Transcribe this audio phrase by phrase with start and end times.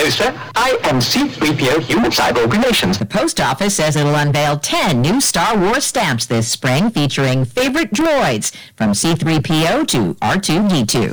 [0.00, 0.32] No, sir.
[0.56, 2.98] I am C-3PO Human Cyborg Relations.
[2.98, 7.92] The post office says it'll unveil 10 new Star Wars stamps this spring featuring favorite
[7.92, 11.12] droids from C-3PO to R2-D2.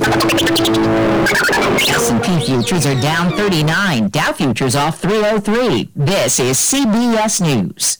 [1.86, 4.08] S&P futures are down 39.
[4.08, 5.90] Dow futures off 303.
[5.94, 7.98] This is CBS News.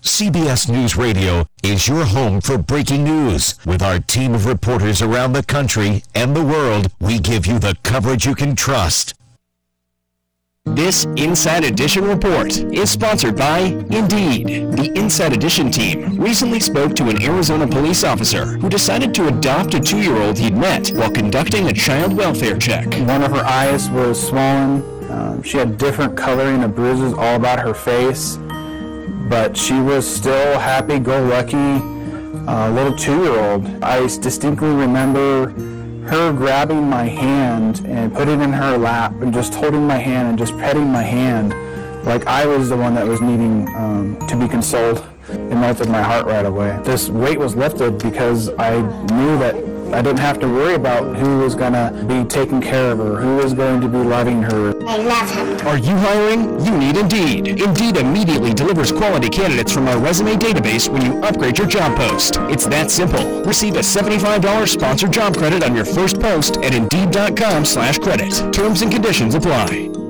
[0.00, 3.56] CBS News Radio is your home for breaking news.
[3.66, 7.76] With our team of reporters around the country and the world, we give you the
[7.82, 9.15] coverage you can trust.
[10.66, 14.46] This Inside Edition report is sponsored by Indeed.
[14.72, 19.74] The Inside Edition team recently spoke to an Arizona police officer who decided to adopt
[19.74, 22.86] a two-year-old he'd met while conducting a child welfare check.
[23.06, 24.82] One of her eyes was swollen.
[25.10, 28.38] Um, she had different coloring of bruises all about her face
[29.28, 31.56] but she was still happy-go-lucky
[32.46, 33.82] uh, little two-year-old.
[33.82, 35.52] I distinctly remember
[36.08, 40.28] her grabbing my hand and putting it in her lap and just holding my hand
[40.28, 41.50] and just petting my hand
[42.04, 45.04] like I was the one that was needing um, to be consoled.
[45.28, 46.78] It melted my heart right away.
[46.84, 49.56] This weight was lifted because I knew that
[49.92, 53.16] I didn't have to worry about who was going to be taking care of her,
[53.20, 54.70] who was going to be loving her.
[54.86, 55.66] I love him.
[55.66, 56.60] Are you hiring?
[56.64, 57.48] You need Indeed.
[57.48, 62.36] Indeed immediately delivers quality candidates from our resume database when you upgrade your job post.
[62.42, 63.42] It's that simple.
[63.42, 68.52] Receive a $75 sponsored job credit on your first post at Indeed.com slash credit.
[68.52, 70.05] Terms and conditions apply.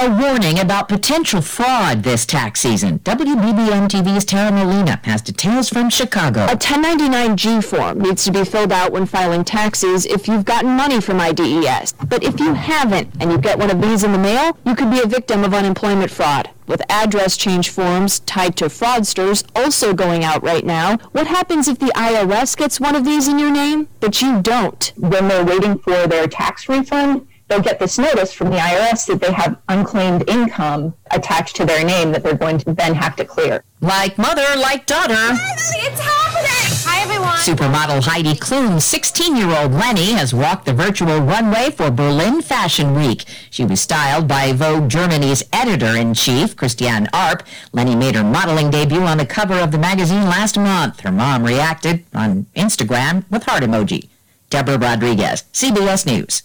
[0.00, 3.00] A warning about potential fraud this tax season.
[3.00, 6.44] WBBM TV's Tara Molina has details from Chicago.
[6.44, 11.00] A 1099-G form needs to be filled out when filing taxes if you've gotten money
[11.00, 11.94] from IDES.
[12.08, 14.88] But if you haven't and you get one of these in the mail, you could
[14.92, 16.48] be a victim of unemployment fraud.
[16.68, 21.80] With address change forms tied to fraudsters also going out right now, what happens if
[21.80, 24.92] the IRS gets one of these in your name, but you don't?
[24.96, 29.20] When they're waiting for their tax refund, they'll get this notice from the IRS that
[29.20, 33.24] they have unclaimed income attached to their name that they're going to then have to
[33.24, 33.64] clear.
[33.80, 35.14] Like mother, like daughter.
[35.14, 36.68] It's happening!
[36.84, 37.38] Hi, everyone.
[37.38, 43.24] Supermodel Heidi Klum's 16-year-old Lenny has walked the virtual runway for Berlin Fashion Week.
[43.50, 47.42] She was styled by Vogue Germany's editor-in-chief, Christiane Arp.
[47.72, 51.00] Lenny made her modeling debut on the cover of the magazine last month.
[51.00, 54.08] Her mom reacted on Instagram with heart emoji.
[54.50, 56.42] Deborah Rodriguez, CBS News.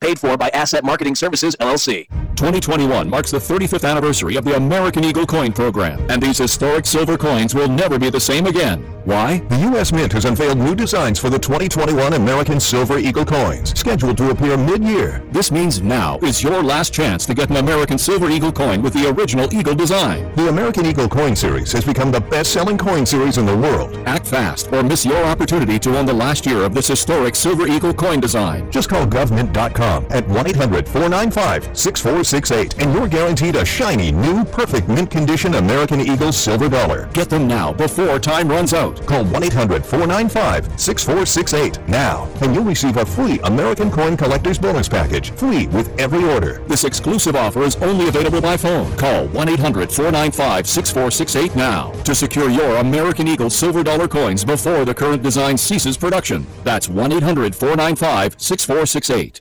[0.00, 2.08] Paid for by Asset Marketing Services, LLC.
[2.36, 7.18] 2021 marks the 35th anniversary of the American Eagle Coin Program, and these historic silver
[7.18, 8.80] coins will never be the same again.
[9.04, 9.40] Why?
[9.50, 9.92] The U.S.
[9.92, 14.56] Mint has unveiled new designs for the 2021 American Silver Eagle coins, scheduled to appear
[14.56, 15.22] mid-year.
[15.32, 18.94] This means now is your last chance to get an American Silver Eagle coin with
[18.94, 20.34] the original Eagle design.
[20.34, 23.94] The American Eagle Coin Series has become the best-selling coin series in the world.
[24.06, 27.66] Act fast or miss your opportunity to own the last year of this historic Silver
[27.66, 28.70] Eagle coin design.
[28.70, 36.00] Just call GovMint.com at 1-800-495-6468 and you're guaranteed a shiny, new, perfect mint condition American
[36.00, 37.08] Eagle silver dollar.
[37.12, 39.06] Get them now before time runs out.
[39.06, 45.98] Call 1-800-495-6468 now and you'll receive a free American Coin Collector's Bonus Package, free with
[46.00, 46.62] every order.
[46.66, 48.90] This exclusive offer is only available by phone.
[48.96, 55.56] Call 1-800-495-6468 now to secure your American Eagle silver dollar coins before the current design
[55.58, 56.46] ceases production.
[56.64, 59.40] That's 1-800-495-6468.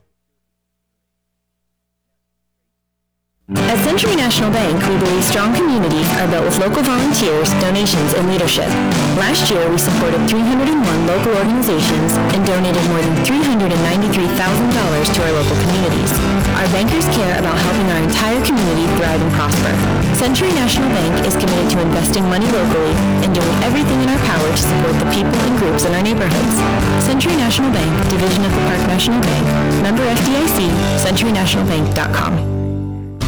[3.50, 8.30] At Century National Bank, we believe strong communities are built with local volunteers, donations, and
[8.30, 8.70] leadership.
[9.18, 10.70] Last year, we supported 301
[11.10, 16.14] local organizations and donated more than $393,000 to our local communities.
[16.62, 19.74] Our bankers care about helping our entire community thrive and prosper.
[20.14, 22.94] Century National Bank is committed to investing money locally
[23.26, 26.54] and doing everything in our power to support the people and groups in our neighborhoods.
[27.02, 29.46] Century National Bank, division of the Park National Bank,
[29.82, 30.70] member FDIC,
[31.02, 32.59] centurynationalbank.com.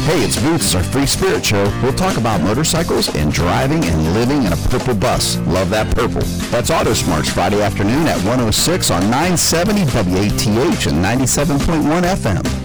[0.04, 1.62] Hey, it's Booth's, our free spirit show.
[1.80, 5.36] We'll talk about motorcycles and driving and living in a purple bus.
[5.46, 6.22] Love that purple.
[6.50, 12.61] That's Auto Smarts Friday afternoon at 106 on 970 WATH and 97.1 FM.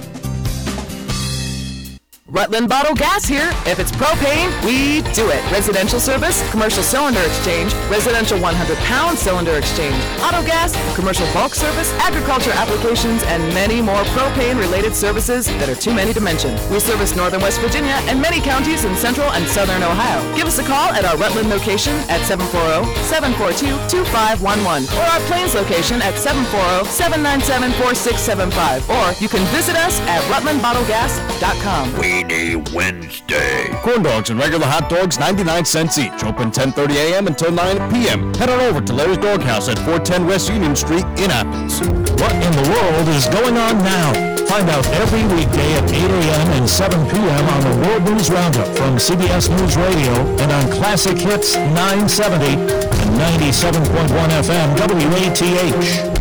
[2.38, 3.50] Rutland Bottle Gas here.
[3.66, 5.42] If it's propane, we do it.
[5.52, 12.52] Residential service, commercial cylinder exchange, residential 100-pound cylinder exchange, auto gas, commercial bulk service, agriculture
[12.54, 16.54] applications, and many more propane-related services that are too many to mention.
[16.70, 20.22] We service northern West Virginia and many counties in central and southern Ohio.
[20.38, 26.14] Give us a call at our Rutland location at 740-742-2511 or our Plains location at
[26.22, 32.27] 740-797-4675 or you can visit us at rutlandbottlegas.com.
[32.28, 33.68] Weenie Wednesday.
[33.82, 36.24] Corn dogs and regular hot dogs, 99 cents each.
[36.24, 37.28] Open 10.30 a.m.
[37.28, 38.34] until 9 p.m.
[38.36, 41.80] Head on over to Larry's Doghouse at 410 West Union Street in Athens.
[42.20, 44.14] What in the world is going on now?
[44.48, 46.48] Find out every weekday at 8 a.m.
[46.60, 47.46] and 7 p.m.
[47.50, 53.20] on the World News Roundup from CBS News Radio and on Classic Hits 970 and
[53.42, 56.12] 97.1 FM WATH.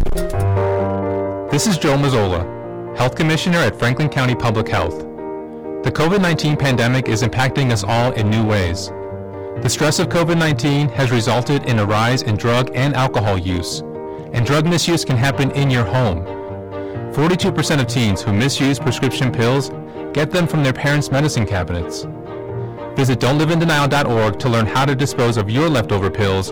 [1.51, 2.45] This is Joe Mazzola,
[2.97, 5.16] Health Commissioner at Franklin County Public Health.
[5.87, 8.89] The COVID-19 pandemic is impacting us all in new ways.
[9.63, 13.83] The stress of COVID-19 has resulted in a rise in drug and alcohol use,
[14.33, 16.25] and drug misuse can happen in your home.
[17.15, 19.71] 42% of teens who misuse prescription pills
[20.13, 22.03] get them from their parents' medicine cabinets.
[22.97, 26.51] Visit don'tliveindenial.org to learn how to dispose of your leftover pills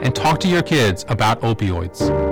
[0.00, 2.25] and talk to your kids about opioids.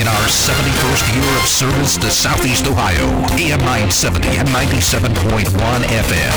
[0.00, 3.04] In our 71st year of service to Southeast Ohio,
[3.36, 6.32] AM 970 and 97.1 FM.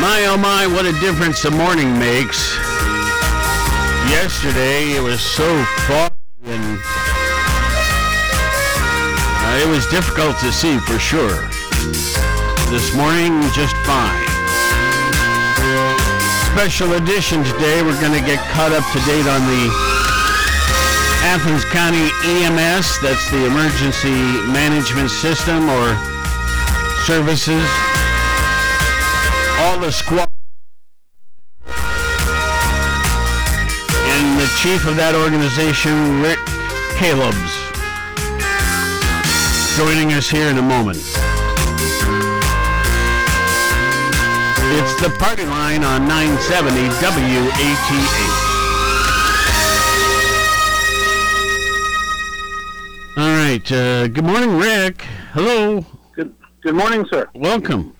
[0.00, 2.54] My oh my, what a difference the morning makes.
[4.08, 6.78] Yesterday it was so foggy and
[9.42, 12.19] uh, it was difficult to see for sure.
[12.70, 14.26] This morning, just fine.
[16.54, 19.90] Special edition today, we're going to get caught up to date on the
[21.26, 24.14] Athens County EMS, that's the Emergency
[24.52, 25.96] Management System or
[27.06, 27.66] services.
[29.58, 30.28] All the squad.
[34.06, 36.38] And the chief of that organization, Rick
[36.94, 37.50] Calebs,
[39.76, 41.29] joining us here in a moment.
[44.72, 48.50] It's the party line on 970 WATH.
[53.16, 53.72] All right.
[53.72, 55.02] Uh, good morning, Rick.
[55.32, 55.84] Hello.
[56.14, 56.36] Good.
[56.60, 57.28] Good morning, sir.
[57.34, 57.96] Welcome.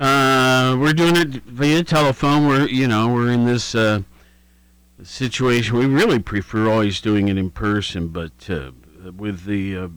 [0.00, 2.48] Uh, we're doing it via telephone.
[2.48, 4.00] We're, you know, we're in this uh,
[5.04, 5.76] situation.
[5.76, 8.72] We really prefer always doing it in person, but uh,
[9.16, 9.88] with the uh,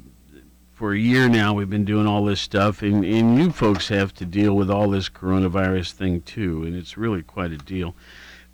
[0.81, 4.15] for a year now, we've been doing all this stuff, and, and you folks have
[4.15, 7.93] to deal with all this coronavirus thing too, and it's really quite a deal.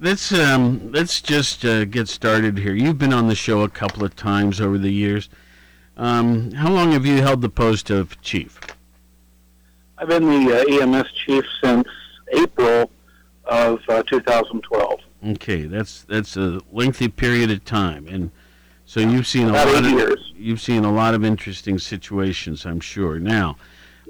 [0.02, 2.74] Let's um, let's just uh, get started here.
[2.74, 5.30] You've been on the show a couple of times over the years.
[5.96, 8.60] Um, how long have you held the post of chief?
[9.98, 11.88] I've been the uh, EMS chief since
[12.34, 12.92] April
[13.46, 15.00] of uh, 2012.
[15.28, 18.32] Okay, that's that's a lengthy period of time, and
[18.86, 20.27] so you've seen About a lot of years.
[20.38, 23.20] You've seen a lot of interesting situations, I'm sure.
[23.20, 23.58] Now,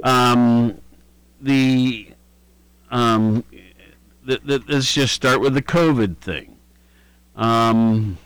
[0.03, 0.79] um,
[1.41, 2.09] the
[2.91, 3.43] um,
[4.25, 6.57] th- th- let's just start with the COVID thing.
[7.35, 8.17] Um,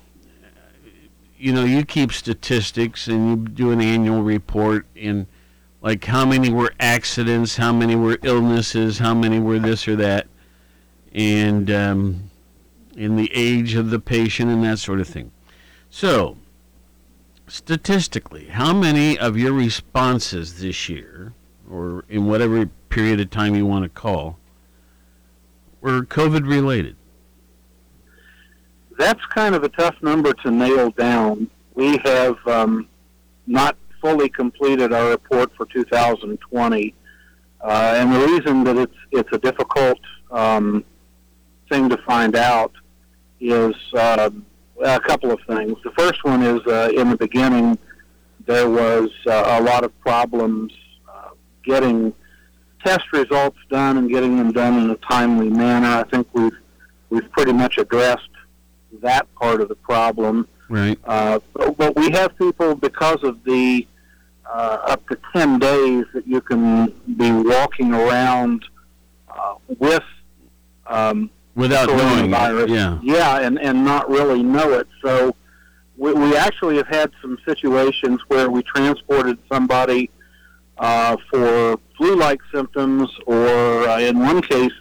[1.38, 5.28] you know, you keep statistics and you do an annual report in
[5.82, 10.28] like how many were accidents, how many were illnesses, how many were this or that,
[11.14, 12.30] and um,
[12.96, 15.32] in the age of the patient and that sort of thing.
[15.90, 16.38] So,
[17.48, 21.34] statistically, how many of your responses this year,
[21.70, 24.38] or in whatever period of time you want to call,
[25.82, 26.96] were COVID related?
[28.98, 31.50] That's kind of a tough number to nail down.
[31.74, 32.88] We have um,
[33.48, 36.94] not fully completed our report for 2020,
[37.62, 40.00] uh, and the reason that it's it's a difficult
[40.32, 40.84] um,
[41.70, 42.74] thing to find out
[43.40, 44.30] is uh,
[44.84, 45.78] a couple of things.
[45.84, 47.78] The first one is uh, in the beginning
[48.46, 50.74] there was uh, a lot of problems
[51.08, 51.30] uh,
[51.64, 52.14] getting
[52.84, 55.88] test results done and getting them done in a timely manner.
[55.88, 56.58] I think we've
[57.10, 58.30] we've pretty much addressed
[59.02, 60.48] that part of the problem.
[60.70, 60.98] Right.
[61.04, 63.86] Uh, but, but we have people because of the
[64.46, 68.66] uh, up to 10 days that you can be walking around
[69.30, 70.04] uh, with
[70.88, 72.70] um, Without knowing it, coronavirus.
[72.70, 73.00] yeah.
[73.02, 74.88] Yeah, and, and not really know it.
[75.04, 75.36] So
[75.98, 80.10] we, we actually have had some situations where we transported somebody
[80.78, 84.72] uh, for flu-like symptoms or, uh, in one case,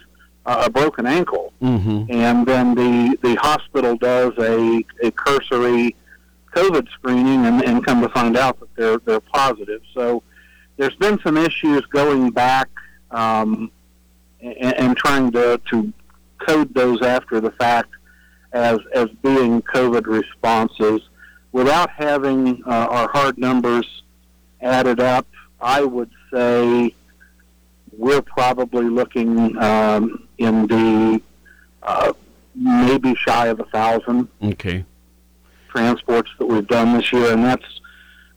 [0.45, 2.11] uh, a broken ankle Mm-hmm.
[2.11, 5.95] and then the the hospital does a, a cursory
[6.55, 9.83] COVID screening and, and come to find out that they're they're positive.
[9.93, 10.23] So
[10.77, 12.67] there's been some issues going back
[13.11, 13.69] um,
[14.41, 15.93] and, and trying to, to
[16.47, 17.89] code those after the fact
[18.53, 21.01] as as being COVID responses
[21.51, 24.03] without having uh, our hard numbers
[24.61, 25.27] added up.
[25.59, 26.93] I would say
[27.97, 31.21] we're probably looking um, in the
[31.83, 32.13] uh,
[32.55, 34.85] maybe shy of a thousand Okay.
[35.69, 37.65] transports that we've done this year, and that's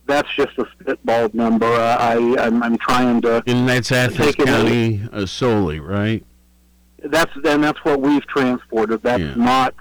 [0.06, 1.66] that's just a spitballed number.
[1.66, 6.24] I I'm, I'm trying to And that's Athens County uh, solely, right?
[7.10, 9.02] That's then that's what we've transported.
[9.02, 9.34] That's Yeah.
[9.34, 9.74] not.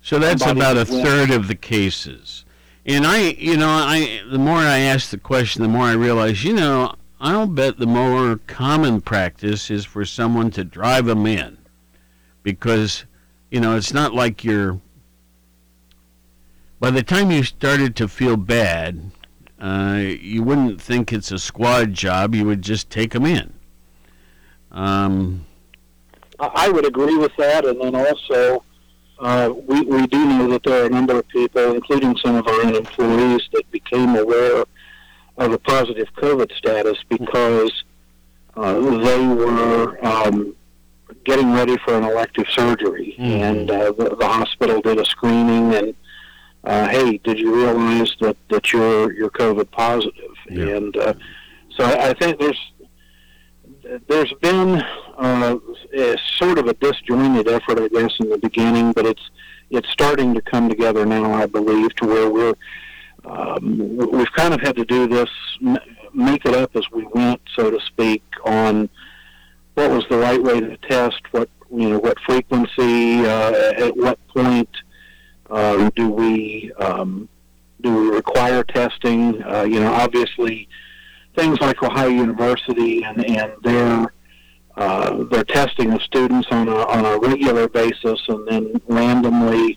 [0.00, 2.44] So that's about a third of the cases.
[2.86, 6.44] And I, you know, I the more I ask the question, the more I realize,
[6.44, 11.58] you know, I'll bet the more common practice is for someone to drive them in,
[12.42, 13.04] because,
[13.50, 14.80] you know, it's not like you're.
[16.80, 19.10] By the time you started to feel bad,
[19.60, 22.36] uh, you wouldn't think it's a squad job.
[22.36, 23.52] You would just take them in.
[24.70, 25.44] Um,
[26.40, 28.62] I would agree with that, and then also,
[29.18, 32.46] uh, we we do know that there are a number of people, including some of
[32.46, 34.64] our own employees, that became aware
[35.36, 37.84] of a positive COVID status because
[38.56, 40.54] uh, they were um,
[41.24, 45.94] getting ready for an elective surgery, and uh, the, the hospital did a screening and.
[46.64, 50.34] Uh, hey, did you realize that, that you're you're COVID positive?
[50.74, 51.14] And uh,
[51.70, 52.60] so I I think there's
[54.08, 54.82] there's been
[55.16, 55.56] uh,
[55.94, 59.30] a, sort of a disjointed effort, I guess, in the beginning, but it's
[59.70, 61.32] it's starting to come together now.
[61.32, 62.54] I believe to where we're
[63.24, 65.28] um, we've kind of had to do this,
[66.14, 68.88] make it up as we went, so to speak, on
[69.74, 74.18] what was the right way to test, what you know, what frequency, uh, at what
[74.28, 74.70] point
[75.50, 77.28] um, do we um,
[77.80, 79.42] do we require testing?
[79.42, 80.68] Uh, you know, obviously
[81.36, 84.12] things like Ohio University and, and their
[84.76, 89.76] uh, their testing of students on a, on a regular basis and then randomly,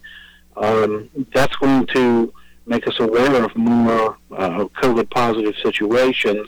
[0.57, 2.31] um, that's going to
[2.67, 6.47] make us aware of more uh, COVID positive situations.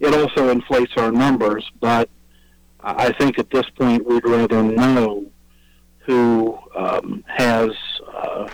[0.00, 2.10] It also inflates our numbers, but
[2.80, 5.26] I think at this point we'd rather know
[6.00, 7.70] who um, has
[8.06, 8.48] uh,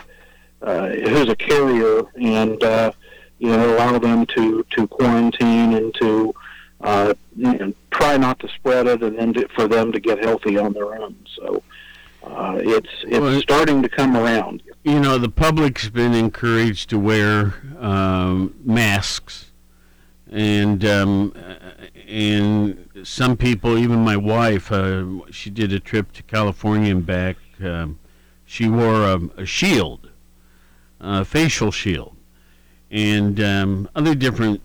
[0.61, 2.91] uh, who's a carrier and uh,
[3.39, 6.33] you know allow them to to quarantine and to
[6.81, 10.57] uh, know, try not to spread it and then to, for them to get healthy
[10.57, 11.15] on their own.
[11.35, 11.63] So
[12.23, 14.61] uh, it's it's Well, starting to come around.
[14.83, 19.51] you know, the public's been encouraged to wear um, masks,
[20.31, 21.33] and um,
[22.07, 27.37] and some people, even my wife, uh, she did a trip to California and back.
[27.63, 27.99] Um,
[28.45, 30.09] she wore a, a shield,
[30.99, 32.14] a facial shield,
[32.91, 34.61] and um, other different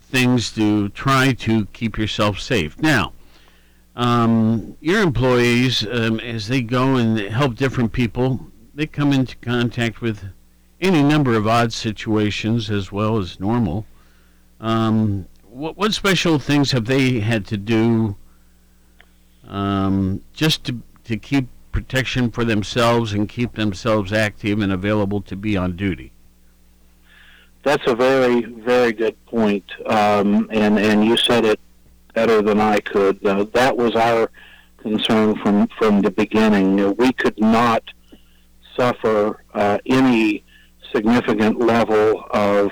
[0.00, 2.78] things to try to keep yourself safe.
[2.78, 3.12] Now,
[3.96, 8.40] um, your employees, um, as they go and help different people,
[8.74, 10.24] they come into contact with
[10.80, 13.86] any number of odd situations as well as normal.
[14.60, 18.16] Um, what, what special things have they had to do
[19.46, 25.36] um, just to, to keep protection for themselves and keep themselves active and available to
[25.36, 26.12] be on duty?
[27.62, 31.60] That's a very, very good point, um, and and you said it
[32.14, 33.24] better than I could.
[33.24, 34.30] Uh, that was our
[34.78, 36.80] concern from from the beginning.
[36.80, 37.82] Uh, we could not
[38.76, 40.42] suffer uh, any
[40.90, 42.70] significant level of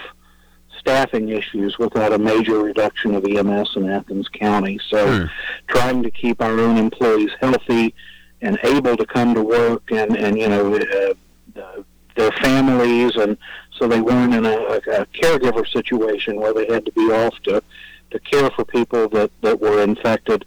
[0.79, 4.81] staffing issues without a major reduction of EMS in Athens County.
[4.89, 5.29] So,
[5.67, 7.95] trying to keep our own employees healthy
[8.41, 10.77] and able to come to work, and and you know.
[10.77, 11.15] Uh,
[11.61, 11.83] uh,
[12.19, 13.39] their families, and
[13.79, 17.63] so they weren't in a, a caregiver situation where they had to be off to,
[18.11, 20.45] to care for people that, that were infected.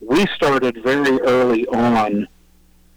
[0.00, 2.28] We started very early on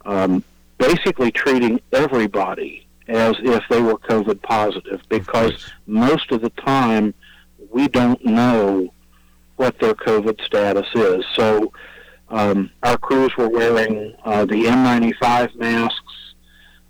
[0.04, 0.44] um,
[0.78, 7.14] basically treating everybody as if they were COVID positive because most of the time
[7.70, 8.92] we don't know
[9.56, 11.24] what their COVID status is.
[11.34, 11.72] So
[12.28, 16.11] um, our crews were wearing uh, the N95 masks.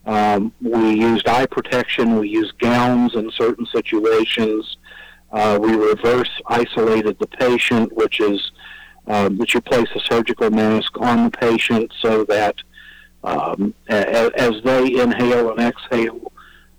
[0.06, 2.18] Um, we used eye protection.
[2.18, 4.76] We used gowns in certain situations.
[5.30, 8.50] Uh, we reverse isolated the patient, which is
[9.06, 12.56] um, that you place a surgical mask on the patient so that
[13.25, 16.32] um, a- as they inhale and exhale,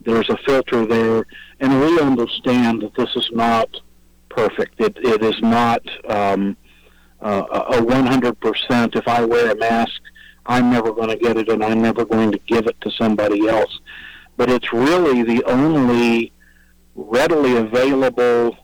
[0.05, 1.25] there's a filter there.
[1.59, 3.69] And we understand that this is not
[4.29, 4.79] perfect.
[4.81, 6.57] It, it is not um,
[7.21, 8.95] uh, a 100%.
[8.95, 10.01] If I wear a mask,
[10.45, 13.47] I'm never going to get it and I'm never going to give it to somebody
[13.47, 13.79] else.
[14.35, 16.33] But it's really the only
[16.95, 18.57] readily available,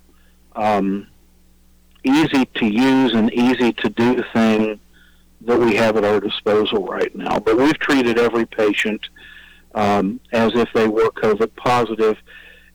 [0.55, 1.07] um,
[2.03, 4.79] easy to use and easy to do thing
[5.41, 7.39] that we have at our disposal right now.
[7.39, 9.07] But we've treated every patient
[9.75, 12.17] um, as if they were COVID positive,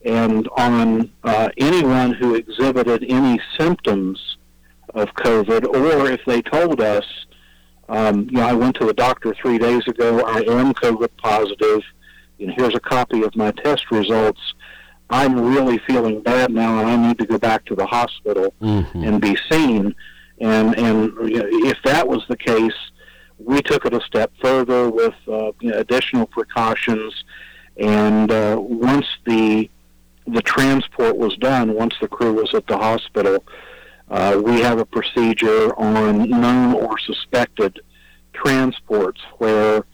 [0.05, 4.37] and on uh, anyone who exhibited any symptoms
[4.95, 7.05] of COVID, or if they told us,
[7.89, 11.83] um, you know, I went to the doctor three days ago, I am COVID positive,
[12.41, 14.41] and here's a copy of my test results.
[15.11, 18.55] I'm really feeling bad now, and I need to go back to the hospital
[19.05, 19.95] and be seen.
[20.41, 22.75] And and you know, if that was the case,
[23.39, 27.25] we took it a step further with uh, you know, additional precautions,
[27.77, 29.71] and uh, once the
[30.27, 33.45] the transport was done, once the crew was at the hospital,
[34.11, 37.81] uh, we have a procedure on known or suspected
[38.33, 39.85] transports where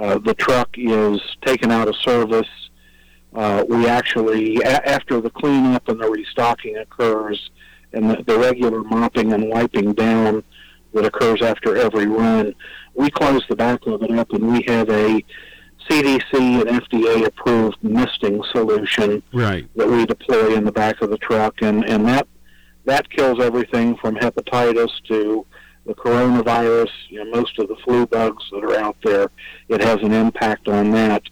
[0.00, 2.48] uh, the truck is taken out of service.
[3.34, 7.50] Uh, we actually, a- after the cleanup and the restocking occurs,
[7.92, 10.42] and the, the regular mopping and wiping down
[10.92, 12.54] that occurs after every run,
[12.94, 15.24] we close the back of it up and we have a
[15.88, 19.68] CDC and FDA approved misting solution Right.
[19.76, 22.26] that we deploy in the back of the truck, and and that
[22.84, 25.46] that kills everything from hepatitis to
[25.86, 26.90] the coronavirus.
[27.08, 29.30] You know, most of the flu bugs that are out there,
[29.68, 31.22] it has an impact on that.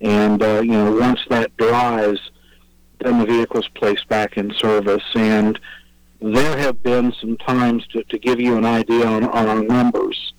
[0.00, 2.18] And uh, you know, once that dries,
[3.00, 5.04] then the vehicle's placed back in service.
[5.14, 5.58] And
[6.20, 10.34] there have been some times to, to give you an idea on, on our numbers.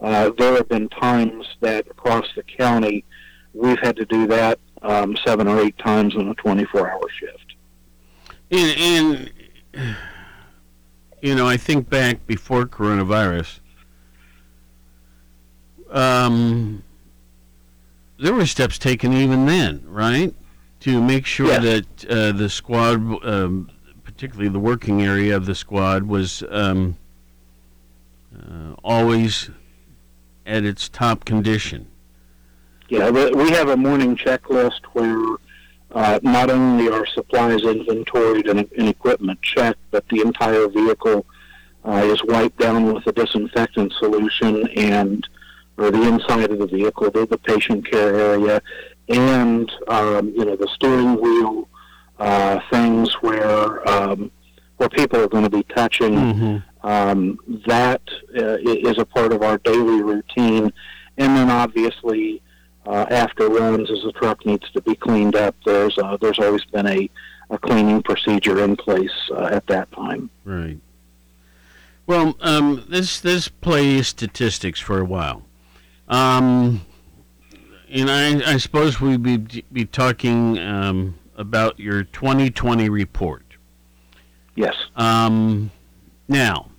[0.00, 3.04] Uh, there have been times that across the county
[3.52, 7.54] we've had to do that um, seven or eight times in a 24-hour shift.
[8.50, 9.32] And, and
[11.22, 13.60] you know, I think back before coronavirus,
[15.90, 16.82] um,
[18.18, 20.34] there were steps taken even then, right,
[20.80, 21.62] to make sure Yes.
[21.62, 23.70] that uh, the squad, um,
[24.04, 26.96] particularly the working area of the squad, was um,
[28.36, 29.50] uh, always
[30.46, 31.86] at its top condition.
[32.88, 35.36] Yeah, we have a morning checklist where
[35.92, 41.26] uh, not only are supplies inventoried and, and equipment checked, but the entire vehicle
[41.84, 45.26] uh, is wiped down with a disinfectant solution and
[45.76, 48.60] or the inside of the vehicle, the, the patient care area,
[49.08, 51.68] and um, you know the steering wheel,
[52.18, 54.30] uh, things where um,
[54.76, 56.16] where people are going to be touching.
[56.82, 58.00] Um, that
[58.34, 60.72] uh, is a part of our daily routine,
[61.18, 62.42] and then obviously
[62.86, 66.64] uh, after runs, as the truck needs to be cleaned up, there's uh, there's always
[66.66, 67.10] been a,
[67.50, 70.30] a cleaning procedure in place uh, at that time.
[70.44, 70.78] Right.
[72.06, 75.42] Well, um, this this plays statistics for a while,
[76.08, 76.84] um,
[77.88, 83.44] and I, I suppose we'd be be talking um, about your 2020 report.
[84.56, 84.74] Yes.
[84.96, 85.70] Um,
[86.28, 86.70] now,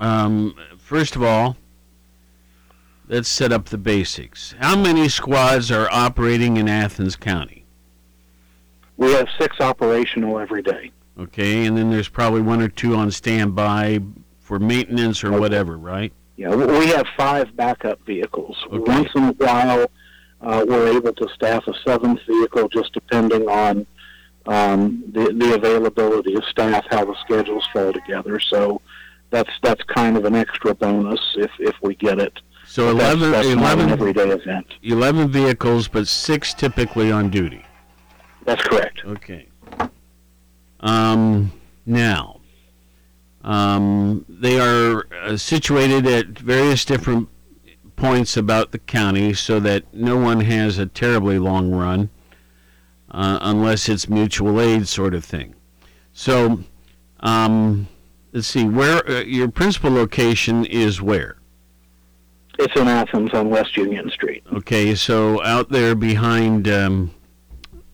[0.00, 1.56] um, first of all,
[3.14, 4.56] let's set up the basics.
[4.58, 7.64] How many squads are operating in Athens County?
[8.96, 10.90] We have six operational every day.
[11.16, 14.00] Okay, and then there's probably one or two on standby
[14.40, 16.12] for maintenance or whatever, right?
[16.36, 18.56] Yeah, we have five backup vehicles.
[18.68, 19.86] Once in a while,
[20.40, 23.86] uh, we're able to staff a seventh vehicle, just depending on
[24.46, 28.40] um, the the availability of staff, how the schedules fall together.
[28.40, 28.80] So
[29.30, 32.40] that's that's kind of an extra bonus if if we get it.
[32.74, 34.66] So But 11, that's not 11 an everyday event.
[34.82, 37.64] 11 vehicles, but six typically on duty.
[38.44, 39.02] That's correct.
[39.04, 39.46] Okay.
[40.80, 41.52] Um,
[41.86, 42.40] now,
[43.44, 47.28] um, they are uh, situated at various different
[47.94, 52.10] points about the county so that no one has a terribly long run
[53.12, 55.54] uh, unless it's mutual aid sort of thing.
[56.12, 56.64] So,
[57.20, 57.86] um,
[58.32, 61.36] let's see, where uh, your principal location is where?
[62.58, 64.44] It's in Athens on West Union Street.
[64.52, 67.12] Okay, so out there behind um,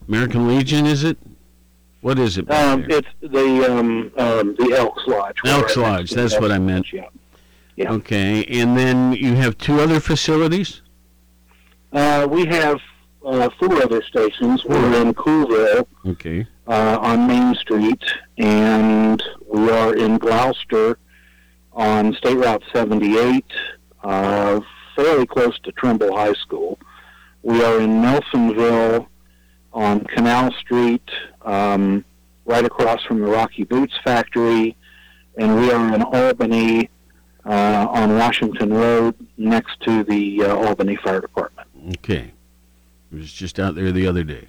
[0.09, 1.16] American Legion, is it?
[2.03, 2.51] What is it?
[2.51, 5.37] Um, it's the um, um, the Elks Lodge.
[5.44, 5.99] Elks Lodge.
[6.01, 6.92] next to the That's what I meant.
[6.92, 7.09] Yeah.
[7.77, 7.92] Yeah.
[7.92, 10.83] Okay, and then you have two other facilities.
[11.92, 12.79] Uh, we have
[13.25, 14.64] uh, four other stations.
[14.64, 16.46] We're in Coolville Okay.
[16.66, 18.03] uh, on Main Street,
[18.38, 20.99] and we are in Gloucester
[21.73, 23.44] on State Route 78,
[24.03, 24.61] uh,
[24.97, 26.79] fairly close to Trimble High School.
[27.43, 29.07] We are in Nelsonville
[29.73, 31.09] on Canal Street,
[31.43, 32.05] um,
[32.45, 34.77] right across from the Rocky Boots factory,
[35.39, 36.91] and we are in Albany
[37.47, 41.69] uh, on Washington Road next to the uh, Albany Fire Department.
[41.97, 42.33] Okay.
[43.13, 44.49] I was just out there the other day.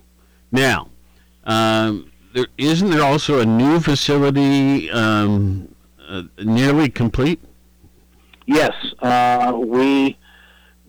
[0.51, 0.89] Now,
[1.45, 5.73] um, there isn't there also a new facility um,
[6.07, 7.39] uh, nearly complete?
[8.45, 10.17] Yes, uh, we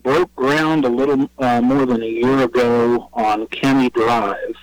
[0.02, 4.56] broke ground a little uh, more than a year ago on Kenny Drive,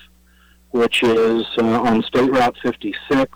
[0.72, 3.32] which is uh, on State Route 56.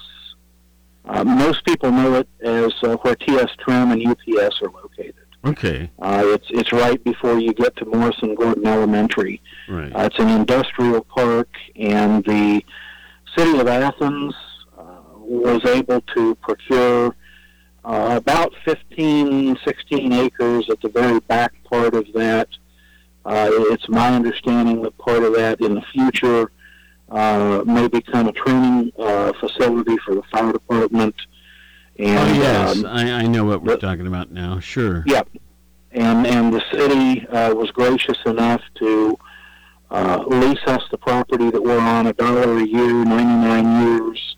[1.05, 5.15] Uh, most people know it as uh, where TS Trim and UPS are located.
[5.45, 5.91] Okay.
[5.99, 9.41] Uh, it's it's right before you get to Morrison Gordon Elementary.
[9.67, 9.93] Right.
[9.93, 12.63] Uh, it's an industrial park, and the
[13.37, 14.33] city of Athens
[14.77, 17.13] uh, was able to procure
[17.85, 22.47] uh, about 15, 16 acres at the very back part of that.
[23.25, 26.51] Uh, it's my understanding that part of that in the future
[27.09, 31.15] uh, may become a training uh, facility for the fire department.
[31.99, 34.59] And, oh yes, um, I, I know what we're talking about now.
[34.59, 35.03] Sure.
[35.05, 35.29] Yep.
[35.91, 39.15] And and the city uh, was gracious enough to
[39.91, 44.32] uh, lease us the property that we're on a dollar a year, 99 years.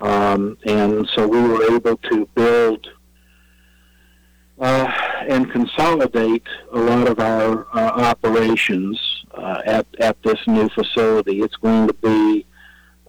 [0.00, 2.86] Um, and so we were able to build
[4.58, 4.90] uh,
[5.28, 8.98] and consolidate a lot of our uh, operations
[9.32, 11.40] uh, at, at this new facility.
[11.40, 12.46] It's going to be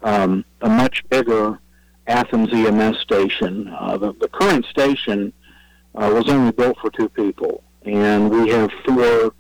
[0.04, 1.60] um, a much bigger
[2.08, 3.68] Athens EMS station.
[3.68, 5.34] Uh, the, the current station
[5.96, 9.34] uh, was only built for two people, and we have four,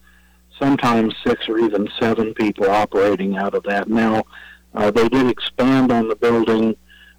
[0.60, 3.88] sometimes six or even seven people operating out of that.
[3.88, 4.24] Now,
[4.74, 6.76] uh, they did expand on the building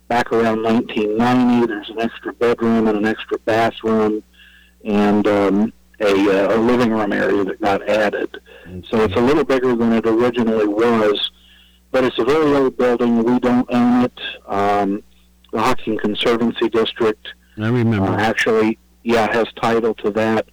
[0.09, 1.67] back around 1990.
[1.67, 4.23] There's an extra bedroom and an extra bathroom
[4.85, 8.41] and um, a, uh, a living room area that got added.
[8.89, 11.31] So it's a little bigger than it originally was,
[11.91, 13.23] but it's a very old building.
[13.23, 14.21] We don't own it.
[14.47, 15.03] Um,
[15.53, 18.09] the Hocking Conservancy District I remember.
[18.09, 20.47] uh, actually, yeah, has title to that.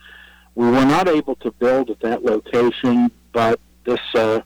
[0.55, 4.41] We were not able to build at that location, but this uh,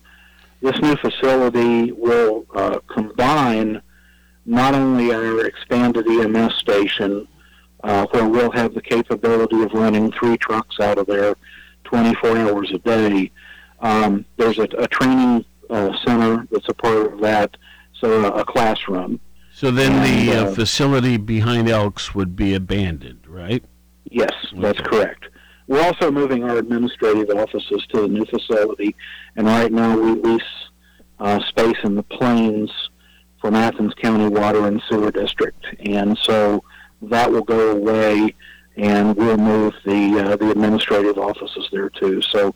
[0.62, 3.82] this new facility will uh, combine
[4.48, 7.28] not only our expanded EMS station,
[7.84, 11.36] uh, where we'll have the capability of running three trucks out of there
[11.84, 13.32] 24 hours a day.
[13.82, 17.56] Um, there's a, a training uh, center that's a part of that,
[18.00, 19.20] so a, a classroom.
[19.52, 23.64] So then And, the uh, uh, facility behind Elks would be abandoned, right?
[24.06, 25.26] Yes, that's correct.
[25.68, 28.96] We're also moving our administrative offices to the new facility,
[29.36, 30.42] and right now we lease
[31.20, 32.72] uh, space in the plains
[33.42, 36.64] from Athens County Water and Sewer District, and so
[37.04, 38.34] that will go away,
[38.78, 42.22] and we'll move the uh, the administrative offices there too.
[42.22, 42.54] So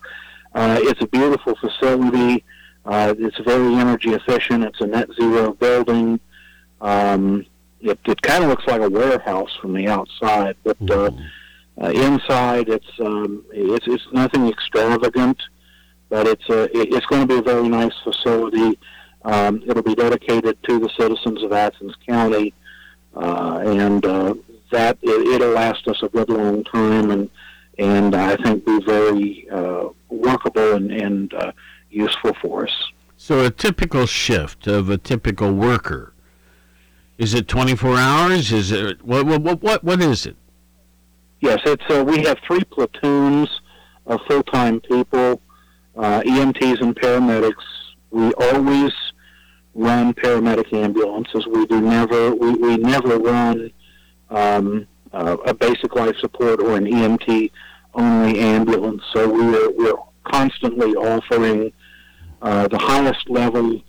[0.55, 2.43] uh, it's a beautiful facility.
[2.85, 4.63] Uh, it's very energy efficient.
[4.63, 6.19] It's a net zero building.
[6.81, 7.45] Um,
[7.79, 11.11] it it kind of looks like a warehouse from the outside, but uh,
[11.81, 15.39] uh, inside it's um, it's it's nothing extravagant,
[16.09, 18.79] but it's a it- it's going to be a very nice facility.
[19.23, 22.53] Um, it'll be dedicated to the citizens of Athens County,
[23.15, 24.33] uh, and uh,
[24.71, 27.29] that it, it'll last us a good long time, and
[27.77, 31.51] and I think be very uh, workable and and uh,
[31.89, 32.91] useful for us.
[33.17, 36.13] So a typical shift of a typical worker.
[37.19, 38.51] Is it 24 hours?
[38.51, 40.35] Is it what what what what, is it?
[41.39, 43.47] Yes, it's uh, we have three platoons
[44.07, 45.39] of full-time people,
[45.95, 47.53] uh, EMTs and paramedics.
[48.09, 48.91] We always
[49.73, 51.45] run paramedic ambulances.
[51.47, 53.71] We do never we, we never run
[54.29, 57.51] um, uh, a basic life support or an EMT
[57.93, 59.03] only ambulance.
[59.13, 61.71] So we're we're constantly offering
[62.41, 63.81] uh, the highest level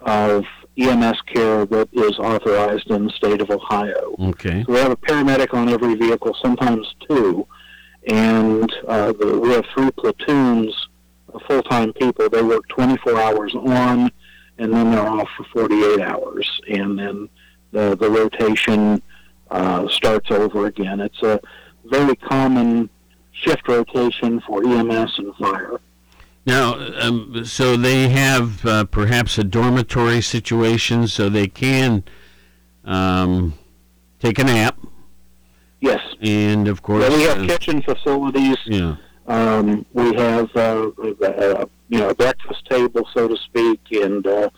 [0.00, 0.44] of
[0.78, 4.14] EMS care that is authorized in the state of Ohio.
[4.20, 4.62] Okay.
[4.64, 7.46] So we have a paramedic on every vehicle, sometimes two,
[8.06, 10.88] and uh, the, we have three platoons
[11.32, 12.28] of full-time people.
[12.28, 14.10] They work 24 hours on,
[14.58, 17.28] and then they're off for 48 hours, and then
[17.72, 19.02] the the rotation
[19.50, 21.00] uh, starts over again.
[21.00, 21.40] It's a
[21.84, 22.88] very common
[23.32, 25.78] shift rotation for EMS and fire.
[26.46, 32.04] Now, um, so they have uh, perhaps a dormitory situation, so they can
[32.84, 33.54] um,
[34.20, 34.78] take a nap.
[35.80, 36.00] Yes.
[36.22, 38.56] And of course, Yeah, we have uh, kitchen facilities.
[38.66, 38.96] yeah.
[39.26, 40.88] Um, we have uh,
[41.24, 44.50] uh, you know a breakfast table, so to speak, and uh,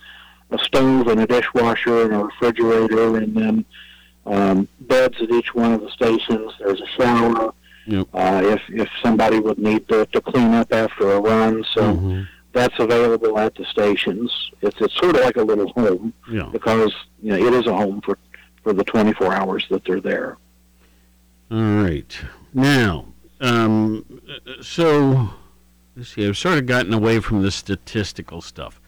[0.51, 3.65] a stove and a dishwasher and a refrigerator, and then
[4.25, 6.51] um, beds at each one of the stations.
[6.59, 7.53] There's a shower.
[7.87, 8.07] Yep.
[8.13, 12.21] Uh, if if somebody would need to, to clean up after a run, so Mm-hmm.
[12.53, 14.31] that's available at the stations.
[14.61, 16.49] It's it's sort of like a little home Yeah.
[16.51, 18.17] because you know it is a home for
[18.63, 20.37] for the 24 hours that they're there.
[21.51, 22.19] All right.
[22.53, 23.05] Now,
[23.41, 25.29] um, uh, so
[26.03, 26.27] see.
[26.27, 28.79] I've sort of gotten away from the statistical stuff.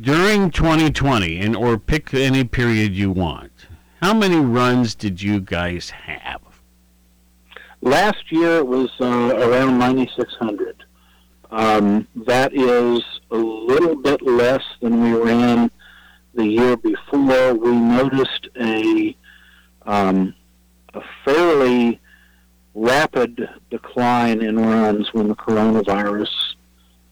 [0.00, 3.52] During 2020, and or pick any period you want,
[4.02, 6.42] how many runs did you guys have?
[7.80, 10.84] Last year it was uh, around 9,600.
[11.50, 15.70] Um, that is a little bit less than we ran
[16.34, 17.54] the year before.
[17.54, 19.16] We noticed a
[19.86, 20.34] um,
[20.94, 22.00] a fairly
[22.74, 26.30] rapid decline in runs when the coronavirus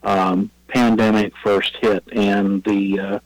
[0.03, 3.19] um, pandemic first hit, and the uh,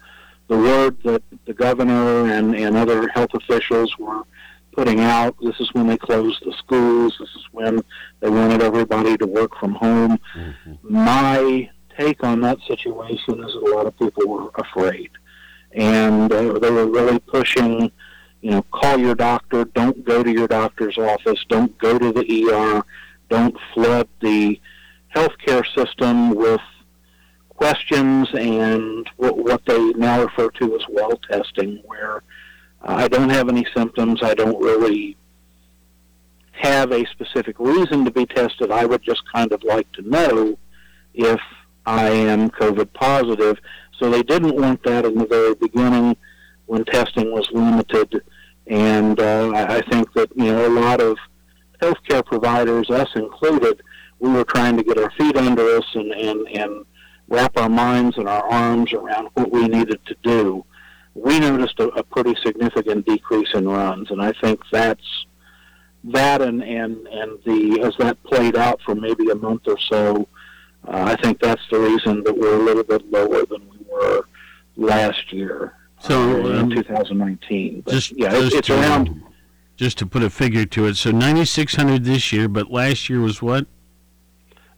[0.49, 4.23] the word that the governor and, and other health officials were
[4.73, 5.35] putting out.
[5.43, 7.17] This is when they closed the schools.
[7.19, 7.83] This is when
[8.21, 10.19] they wanted everybody to work from home.
[10.83, 15.11] My take on that situation is that a lot of people were afraid,
[15.73, 17.91] and uh, they were really pushing.
[18.47, 19.65] You know, call your doctor.
[19.65, 21.45] Don't go to your doctor's office.
[21.49, 22.85] Don't go to the ER.
[23.29, 24.61] Don't flood the
[25.13, 26.61] healthcare system with
[27.49, 32.23] questions and what, what they now refer to as well testing, where
[32.83, 34.23] I don't have any symptoms.
[34.23, 35.17] I don't really
[36.53, 38.71] have a specific reason to be tested.
[38.71, 40.57] I would just kind of like to know
[41.15, 41.41] if
[41.85, 43.59] I am COVID positive.
[43.99, 46.17] So they didn't want that in the very beginning
[46.67, 48.23] when testing was limited.
[48.67, 51.17] And uh, I think that, you know, a lot of
[51.81, 53.83] healthcare providers, us included,
[54.19, 56.87] we were trying to get our feet under us and, and, and
[57.29, 60.65] wrap our minds and our arms around what we needed to do.
[61.15, 65.27] We noticed a, a pretty significant decrease in runs, and I think that's
[66.05, 70.29] that and, and, and the as that played out for maybe a month or so,
[70.87, 74.29] uh, I think that's the reason that we're a little bit lower than we were
[74.77, 75.75] last year.
[76.07, 79.23] So, um, in 2019, but just yeah, just it's to, around.
[79.77, 83.43] Just to put a figure to it, so 9,600 this year, but last year was
[83.43, 83.67] what?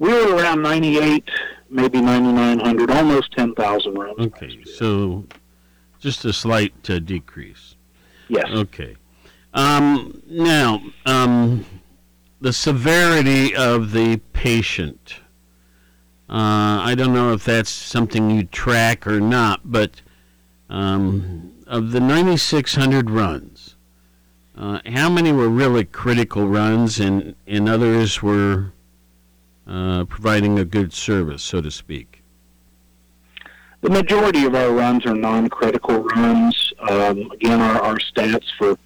[0.00, 1.28] We were around 98,
[1.70, 4.18] maybe 9,900, almost 10,000 runs.
[4.18, 5.24] Okay, so
[6.00, 7.76] just a slight uh, decrease.
[8.28, 8.46] Yes.
[8.50, 8.96] Okay.
[9.54, 11.64] Um, now, um,
[12.40, 15.16] the severity of the patient.
[16.28, 20.02] Uh, I don't know if that's something you track or not, but
[20.68, 23.76] um, of the 9,600 runs,
[24.56, 28.72] uh, how many were really critical runs, and, and others were
[29.66, 32.22] uh, providing a good service, so to speak?
[33.80, 36.72] The majority of our runs are non-critical runs.
[36.80, 38.76] Um, again, our, our stats for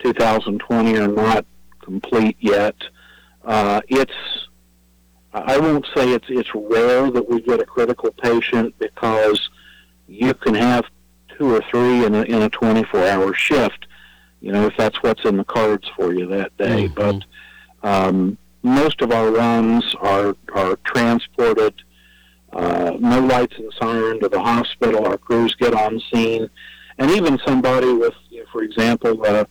[0.00, 1.46] 2020 are not
[1.80, 2.76] complete yet.
[3.44, 4.12] Uh, it's
[5.34, 9.48] I won't say it's it's rare that we get a critical patient because
[10.06, 10.84] you can have
[11.42, 13.86] two or three in a in a 24-hour shift.
[14.40, 16.88] You know, if that's what's in the cards for you that day.
[16.88, 17.24] But
[17.82, 21.74] um, most of our runs are are transported
[22.52, 25.06] uh, no lights and siren to the hospital.
[25.06, 26.48] Our crews get on scene,
[26.98, 29.46] and even somebody with, you know, for example, a,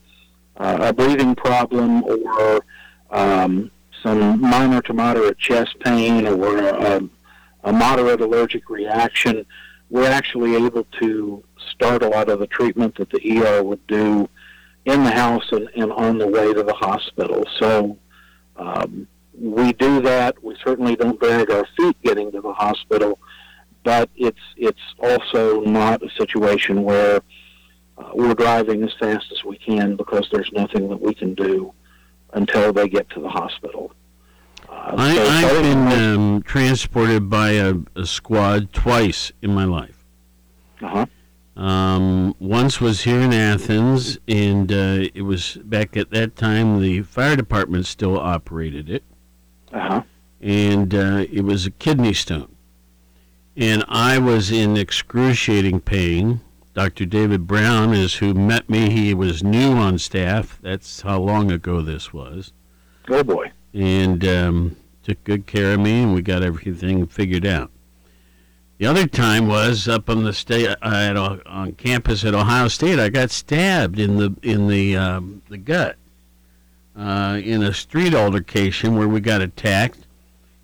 [0.57, 2.63] a breathing problem or
[3.09, 3.71] um,
[4.03, 7.01] some minor to moderate chest pain or a,
[7.63, 9.45] a moderate allergic reaction,
[9.89, 14.29] we're actually able to start a lot of the treatment that the ER would do
[14.85, 17.45] in the house and, and on the way to the hospital.
[17.59, 17.97] So
[18.55, 19.07] um,
[19.39, 20.41] we do that.
[20.43, 23.19] We certainly don't drag our feet getting to the hospital,
[23.83, 27.21] but it's it's also not a situation where
[27.97, 31.73] uh, we're driving as fast as we can because there's nothing that we can do
[32.33, 33.91] until they get to the hospital.
[34.69, 40.05] Uh, I, so I've been um, transported by a, a squad twice in my life.
[40.81, 41.05] Uh-huh.
[41.55, 47.01] Um, once was here in Athens, and uh, it was back at that time the
[47.03, 49.03] fire department still operated it.
[49.73, 50.03] Uh-huh.
[50.39, 52.55] And uh, it was a kidney stone.
[53.55, 56.41] And I was in excruciating pain.
[56.73, 57.05] Dr.
[57.05, 58.89] David Brown is who met me.
[58.89, 60.57] He was new on staff.
[60.61, 62.53] That's how long ago this was.
[63.09, 63.51] Oh boy.
[63.73, 67.71] And um, took good care of me, and we got everything figured out.
[68.81, 72.97] The other time was up on the state uh, on campus at Ohio State.
[72.97, 75.97] I got stabbed in the in the um, the gut
[76.97, 80.07] uh, in a street altercation where we got attacked,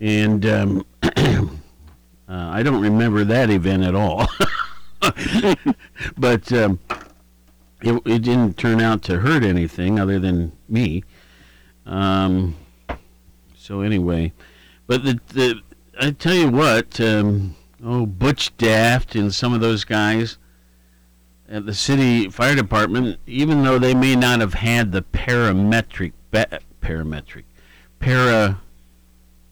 [0.00, 1.50] and um, uh,
[2.28, 4.26] I don't remember that event at all.
[6.18, 6.80] but um,
[7.82, 11.04] it, it didn't turn out to hurt anything other than me.
[11.86, 12.56] Um,
[13.56, 14.32] so anyway,
[14.88, 15.60] but the the
[16.00, 20.38] I tell you what, um, oh Butch Daft and some of those guys
[21.48, 26.60] at the city fire department, even though they may not have had the parametric ba-
[26.82, 27.44] parametric
[28.00, 28.60] para.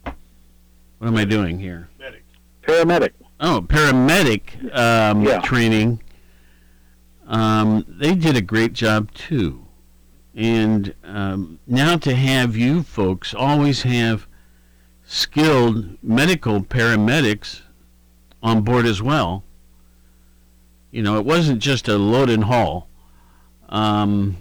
[0.04, 1.88] What am I doing here?
[2.62, 3.10] Paramedic.
[3.38, 5.40] Oh, paramedic um, Yeah.
[5.40, 6.00] training.
[7.26, 9.66] Um, they did a great job too.
[10.34, 14.26] And um, now to have you folks always have
[15.04, 17.60] skilled medical paramedics
[18.42, 19.44] on board as well.
[20.90, 22.88] You know, it wasn't just a load and haul.
[23.68, 24.36] Um,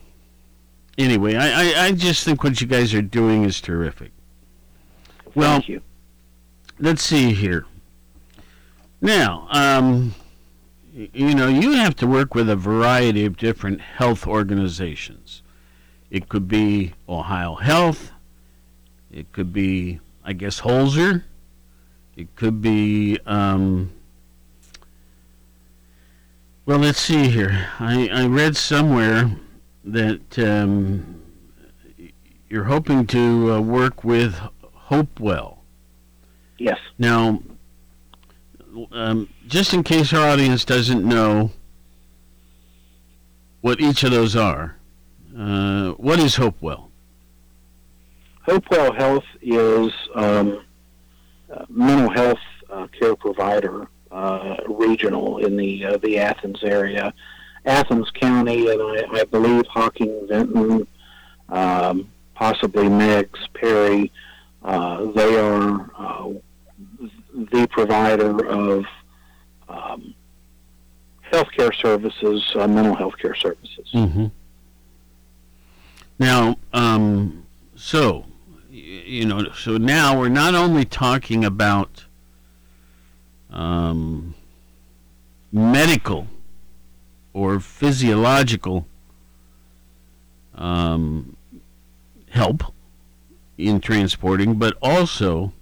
[0.97, 4.11] anyway, I, I, I just think what you guys are doing is terrific.
[5.33, 5.81] Well, Thank you.
[6.79, 7.65] let's see here.
[9.01, 10.15] Now, um,
[10.93, 15.41] you know, you have to work with a variety of different health organizations.
[16.09, 18.11] It could be Ohio Health.
[19.11, 21.23] It could be, I guess, Holzer.
[22.17, 23.91] It could be, um,
[26.65, 27.69] well, let's see here.
[27.79, 29.35] I, I read somewhere
[29.83, 31.21] that um,
[32.49, 34.39] you're hoping to uh, work with
[34.73, 35.63] Hopewell.
[36.57, 36.79] Yes.
[36.97, 37.43] Now,
[38.91, 41.51] um, just in case our audience doesn't know
[43.59, 44.77] what each of those are,
[45.37, 46.91] uh, what is Hopewell?
[48.43, 50.64] Hopewell Health is um,
[51.69, 52.39] mental health
[52.69, 57.13] uh, care provider, uh, regional in the uh, the Athens area,
[57.65, 60.87] Athens County, and I, I believe Hocking, Vinton,
[61.49, 64.11] um, possibly Meigs, Perry.
[64.63, 66.29] Uh, they are uh,
[67.51, 68.85] the provider of
[69.69, 70.15] um,
[71.31, 73.87] healthcare services, uh, mental health care services.
[73.93, 74.27] Mm-hmm.
[76.17, 78.25] Now, um, so
[79.05, 82.05] you know, so now we're not only talking about
[83.49, 84.35] um,
[85.51, 86.27] medical
[87.33, 88.87] or physiological
[90.55, 91.35] um,
[92.29, 92.63] help
[93.57, 95.53] in transporting, but also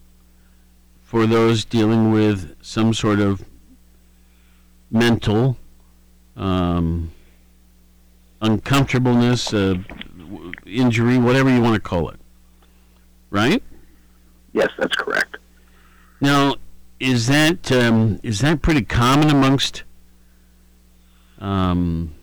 [1.01, 3.45] for those dealing with some sort of
[4.89, 5.57] mental
[6.35, 7.11] um,
[8.41, 9.75] uncomfortableness, uh,
[10.65, 12.19] injury, whatever you want to call it.
[13.33, 13.63] Right?
[14.53, 15.37] Yes, that's correct.
[16.21, 16.55] Now,
[16.99, 19.83] is that um, is that pretty common amongst
[21.39, 22.13] um,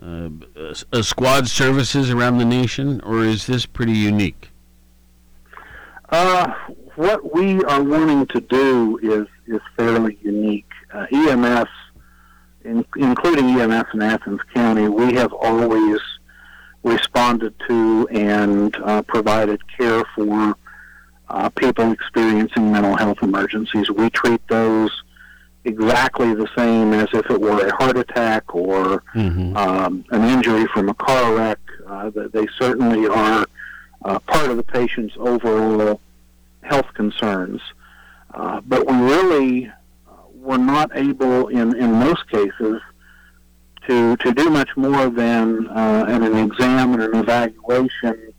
[0.00, 0.28] uh,
[0.92, 4.50] uh, squad services around the nation, or is this pretty unique?
[6.10, 6.54] Uh,
[6.94, 10.70] what we are wanting to do is is fairly unique.
[10.94, 11.68] Uh, EMS,
[12.64, 15.98] in, including EMS in Athens County, we have always
[16.82, 20.56] responded to and uh, provided care for
[21.28, 23.90] uh, people experiencing mental health emergencies.
[23.90, 24.90] We treat those
[25.64, 29.56] exactly the same as if it were a heart attack or mm-hmm.
[29.56, 31.58] um, an injury from a car wreck.
[31.86, 33.46] Uh, they certainly are
[34.04, 36.00] uh, part of the patient's overall
[36.62, 37.60] health concerns.
[38.34, 42.80] Uh, but we really uh, were not able, in, in most cases,
[43.86, 48.32] to, to do much more than uh, an, an exam and an evaluation,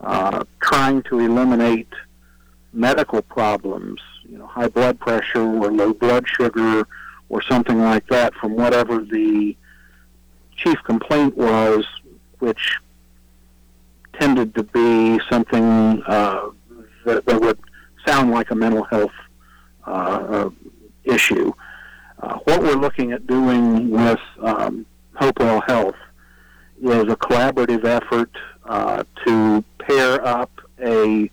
[0.00, 1.88] uh, trying to eliminate
[2.72, 6.86] medical problems, you know, high blood pressure or low blood sugar
[7.28, 9.56] or something like that from whatever the
[10.56, 11.86] chief complaint was,
[12.40, 12.78] which
[14.18, 16.50] tended to be something uh,
[17.04, 17.58] that, that would
[18.06, 19.12] sound like a mental health
[19.86, 20.50] uh, uh,
[21.04, 21.52] issue.
[22.20, 25.96] Uh, what we're looking at doing with um, Hopewell Health
[26.80, 28.30] is a collaborative effort
[28.64, 30.50] uh, to pair up
[30.80, 31.30] a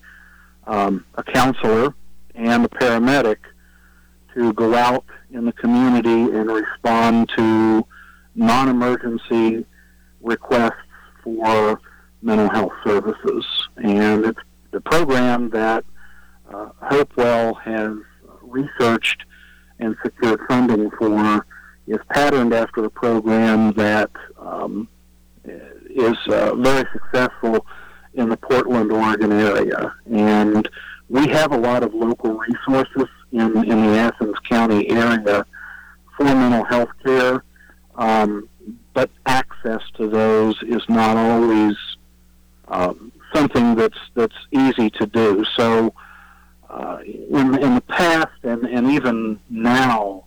[0.67, 1.94] um, a counselor
[2.36, 3.38] and a paramedic
[4.34, 7.86] to go out in the community and respond to
[8.36, 9.65] non-emergency
[10.22, 10.74] requests
[11.24, 11.82] for
[12.22, 13.46] mental health services.
[13.78, 14.39] And it's
[14.72, 15.84] the program that
[16.54, 17.96] uh, Hopewell has
[18.41, 19.24] researched
[19.82, 21.46] and secured funding for
[21.88, 24.88] is patterned after a program that um,
[25.44, 27.65] is uh, very successful
[28.13, 29.94] in the Portland, Oregon area.
[30.12, 30.70] And
[31.10, 35.46] we have a lot of local resources in, in the Athens County area
[36.15, 37.44] for mental health care,
[37.96, 38.48] um,
[38.94, 41.76] but access to those is not always
[42.67, 45.44] um, something that's that's easy to do.
[45.58, 45.94] So,
[46.71, 50.23] uh, in in the past and and even now,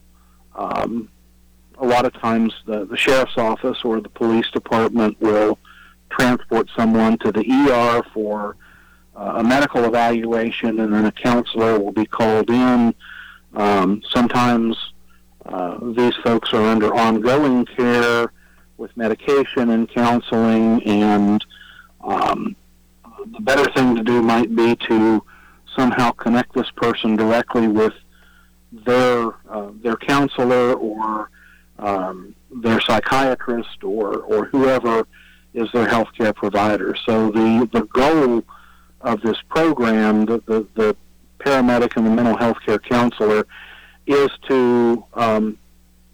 [0.54, 1.08] um,
[1.78, 5.58] a lot of times the the sheriff's office or the police department will
[6.10, 8.56] transport someone to the ER for
[9.16, 12.94] uh, a medical evaluation, and then a counselor will be called in.
[13.54, 14.76] Um, sometimes
[15.46, 18.32] uh, these folks are under ongoing care
[18.76, 21.42] with medication and counseling, and
[22.02, 22.54] um,
[23.32, 25.24] the better thing to do might be to
[25.76, 27.94] somehow connect this person directly with
[28.72, 31.30] their uh, their counselor or
[31.78, 35.06] um, their psychiatrist or or whoever
[35.54, 36.96] is their healthcare provider.
[37.06, 38.44] So the the goal
[39.00, 40.96] of this program, the the, the
[41.38, 43.46] paramedic and the mental health care counselor,
[44.06, 45.58] is to um,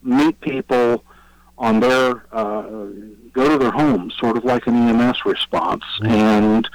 [0.03, 1.05] meet people
[1.59, 2.63] on their uh,
[3.33, 6.13] go to their homes, sort of like an EMS response, mm-hmm.
[6.13, 6.69] and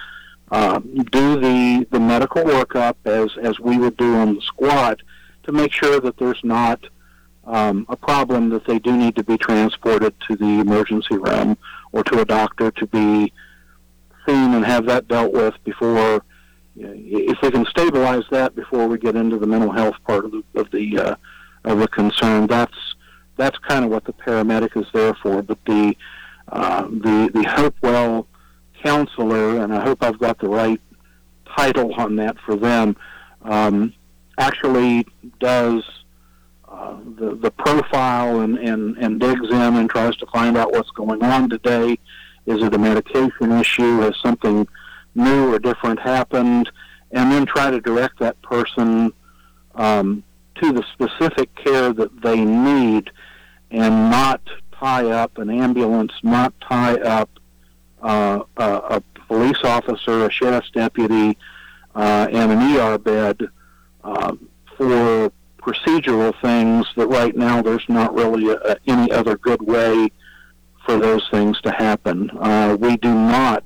[0.51, 5.01] uh, do the the medical workup as as we would do on the squad
[5.43, 6.85] to make sure that there's not
[7.45, 11.57] um, a problem that they do need to be transported to the emergency room
[11.91, 13.31] or to a doctor to be
[14.25, 16.23] seen and have that dealt with before.
[16.75, 20.43] If we can stabilize that before we get into the mental health part of the
[20.55, 21.15] of the uh,
[21.63, 22.95] of the concern, that's
[23.37, 25.41] that's kind of what the paramedic is there for.
[25.41, 25.95] But the
[26.51, 28.27] uh, the the Hopewell
[28.85, 30.79] counselor, and I hope I've got the right
[31.57, 32.95] title on that for them,
[33.41, 33.93] um,
[34.37, 35.07] actually
[35.39, 35.83] does
[36.67, 40.91] uh, the the profile and, and and digs in and tries to find out what's
[40.91, 41.97] going on today.
[42.45, 44.01] Is it a medication issue?
[44.01, 44.67] Has something
[45.15, 46.69] new or different happened?
[47.11, 49.13] And then try to direct that person
[49.75, 50.23] um,
[50.55, 53.09] to the specific care that they need
[53.71, 54.41] and not
[54.73, 57.29] tie up an ambulance, not tie up
[58.01, 61.37] uh, a, a police officer, a sheriff's deputy,
[61.95, 63.47] uh, and an ER bed
[64.03, 64.35] uh,
[64.77, 70.09] for procedural things that right now there's not really a, any other good way
[70.85, 72.29] for those things to happen.
[72.39, 73.63] Uh, we do not.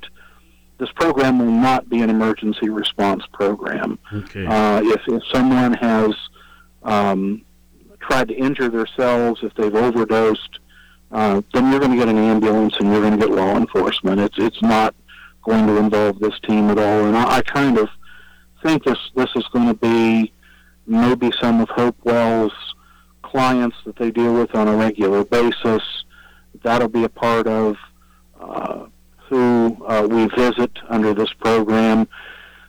[0.78, 4.00] This program will not be an emergency response program.
[4.14, 4.46] Okay.
[4.46, 6.16] Uh, if, if someone has
[6.84, 7.42] um,
[8.00, 10.60] tried to injure themselves, if they've overdosed,
[11.12, 14.20] uh, then you're going to get an ambulance and you're going to get law enforcement.
[14.20, 14.96] It's it's not
[15.44, 17.06] going to involve this team at all.
[17.06, 17.90] And I, I kind of
[18.64, 20.32] think this this is going to be
[20.86, 22.54] maybe some of Hopewell's
[23.22, 25.84] clients that they deal with on a regular basis.
[26.64, 27.78] That'll be a part of
[28.40, 28.86] uh,
[29.18, 32.08] who uh, we visit under this program.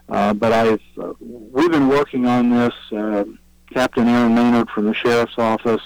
[0.09, 2.75] Uh, but I've uh, we've been working on this.
[2.93, 3.25] Uh,
[3.73, 5.83] Captain Aaron Maynard from the sheriff's office,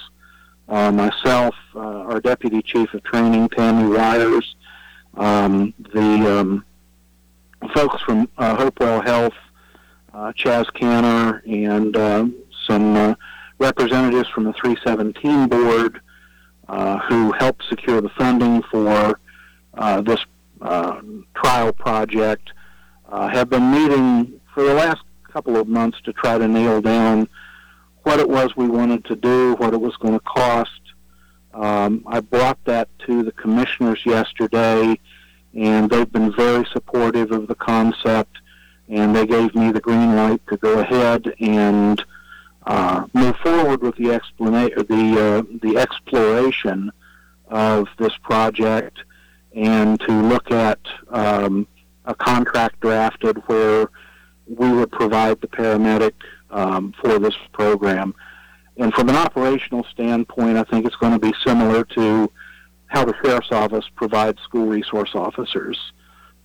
[0.68, 4.54] uh, myself, uh, our deputy chief of training, Tammy Wires,
[5.16, 6.64] um, the um,
[7.74, 9.34] folks from uh, Hopewell Health,
[10.12, 12.26] uh, Chaz Canner, and uh,
[12.66, 13.14] some uh,
[13.58, 16.00] representatives from the 317 board
[17.08, 19.18] who helped secure the funding for
[20.02, 20.20] this
[21.34, 22.50] trial project
[23.10, 27.28] have been meeting for the last couple of months to try to nail down
[28.04, 30.80] what it was we wanted to do, what it was going to cost.
[31.52, 34.98] Um, I brought that to the commissioners yesterday,
[35.54, 38.38] and they've been very supportive of the concept,
[38.88, 42.04] and they gave me the green light to go ahead and
[42.66, 46.90] uh, move forward with the explanation, the uh, the exploration
[47.48, 48.98] of this project,
[49.54, 50.80] and to look at
[51.10, 51.66] um,
[52.04, 53.88] a contract drafted where
[54.46, 56.14] we would provide the paramedic
[56.54, 58.14] um, for this program.
[58.76, 62.30] And from an operational standpoint, I think it's going to be similar to
[62.86, 65.78] how the sheriff's office provides school resource officers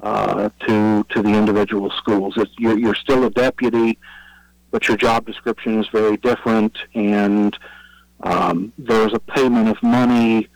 [0.01, 2.37] uh, to to the individual schools.
[2.57, 3.97] You're, you're still a deputy,
[4.71, 7.57] but your job description is very different, and
[8.23, 10.47] um, there's a payment of money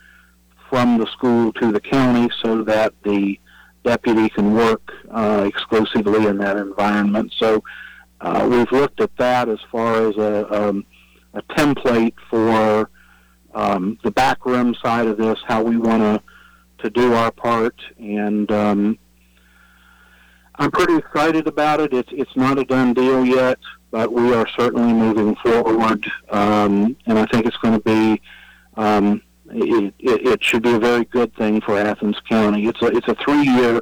[0.68, 3.38] from the school to the county so that the
[3.84, 7.32] deputy can work uh, exclusively in that environment.
[7.38, 7.62] So
[8.20, 10.84] uh, we've looked at that as far as a, um,
[11.34, 12.90] a template for
[13.54, 16.22] um, the backroom side of this, how we want to
[16.78, 18.98] to do our part, and um,
[20.56, 21.94] I'm pretty excited about it.
[21.94, 23.58] It's it's not a done deal yet,
[23.90, 28.20] but we are certainly moving forward, um, and I think it's going to be.
[28.76, 32.66] Um, it, it, it should be a very good thing for Athens County.
[32.66, 33.80] It's a it's a three year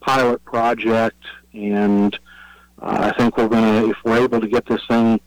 [0.00, 1.22] pilot project,
[1.54, 2.18] and
[2.82, 5.20] I think we're going to if we're able to get this thing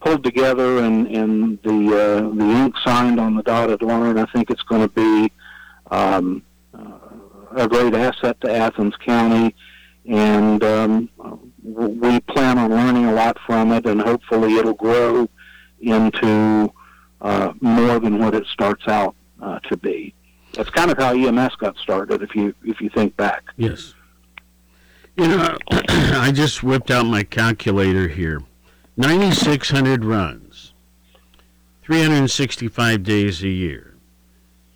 [0.00, 4.50] pulled together and and the uh, the ink signed on the dotted line, I think
[4.50, 5.32] it's going to be
[5.90, 6.42] um,
[6.74, 6.98] uh,
[7.56, 9.54] a great asset to Athens County,
[10.06, 11.08] and um,
[11.62, 15.28] we plan on learning a lot from it, and hopefully it'll grow
[15.80, 16.72] into
[17.20, 20.14] uh, more than what it starts out uh, to be.
[20.54, 23.44] That's kind of how EMS got started, if you if you think back.
[23.56, 23.94] Yes.
[25.18, 28.40] You know, I just whipped out my calculator here.
[28.96, 30.72] 9,600 runs,
[31.82, 33.94] 365 days a year.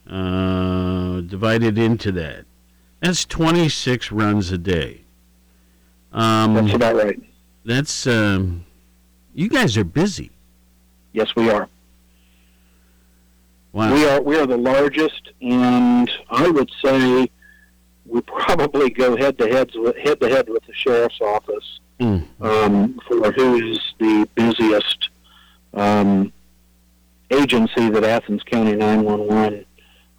[0.09, 2.45] Uh, divided into that,
[3.01, 5.03] that's 26 runs a day.
[6.13, 7.21] Um, That's about right.
[7.65, 8.67] That's um,
[9.35, 10.31] you guys are busy.
[11.13, 11.69] Yes, we are.
[13.73, 13.95] Wow.
[13.95, 17.31] We are we are the largest, and I would say
[18.13, 22.27] we probably go head to head with head to head with the sheriff's office Mm.
[22.41, 25.11] um, for who's the busiest
[25.75, 26.33] um,
[27.31, 29.65] agency that Athens County 911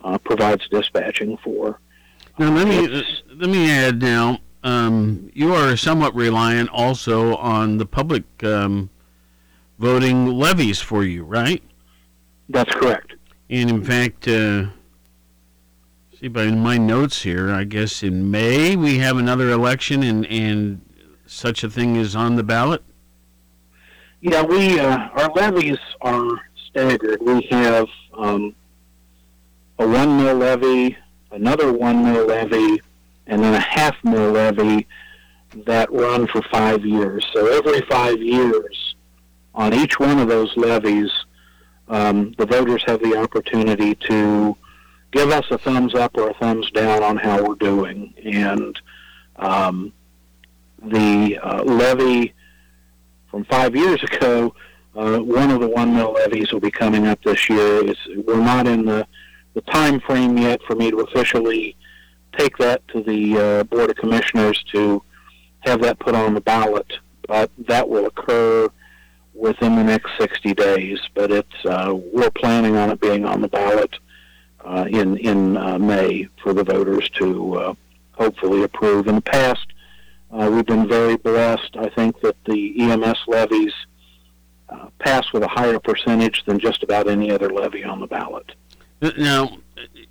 [0.03, 1.79] uh, provides dispatching for.
[2.39, 2.87] Now let me
[3.35, 4.01] let me add.
[4.01, 8.89] Now um, you are somewhat reliant also on the public um,
[9.77, 11.61] voting levies for you, right?
[12.47, 13.13] That's correct.
[13.49, 14.67] And in fact, uh,
[16.23, 20.81] see by my notes here, I guess in May we have another election, and and
[21.25, 22.81] such a thing is on the ballot.
[24.21, 26.29] Yeah, we uh, our levies are
[26.69, 27.21] staggered.
[27.21, 28.55] We have um,
[29.79, 30.97] a one mil levy,
[31.31, 32.81] another one mil levy,
[33.27, 34.87] and then a half mil levy
[35.65, 37.27] that run for five years.
[37.33, 38.95] So every five years,
[39.53, 41.11] on each one of those levies,
[41.89, 44.55] um, the voters have the opportunity to
[45.13, 48.13] give us a thumbs up or a thumbs down on how we're doing.
[48.25, 48.79] And
[49.37, 49.93] um,
[50.81, 52.33] the uh, levy
[53.29, 54.53] from five years ago,
[54.95, 57.87] uh, one of the one mil levies will be coming up this year.
[57.87, 59.07] It's, we're not in the,
[59.53, 61.75] the time frame yet for me to officially
[62.37, 65.01] take that to the uh, Board of Commissioners to
[65.61, 66.91] have that put on the ballot,
[67.27, 68.67] but that will occur
[69.35, 70.99] within the next 60 days.
[71.13, 73.95] But it's uh, we're planning on it being on the ballot
[74.63, 77.73] uh, in in uh, May for the voters to uh,
[78.13, 79.07] hopefully approve.
[79.07, 79.67] In the past,
[80.31, 81.75] uh, we've been very blessed.
[81.77, 83.73] I think that the EMS levies
[84.69, 88.51] uh, pass with a higher percentage than just about any other levy on the ballot.
[89.17, 89.57] Now,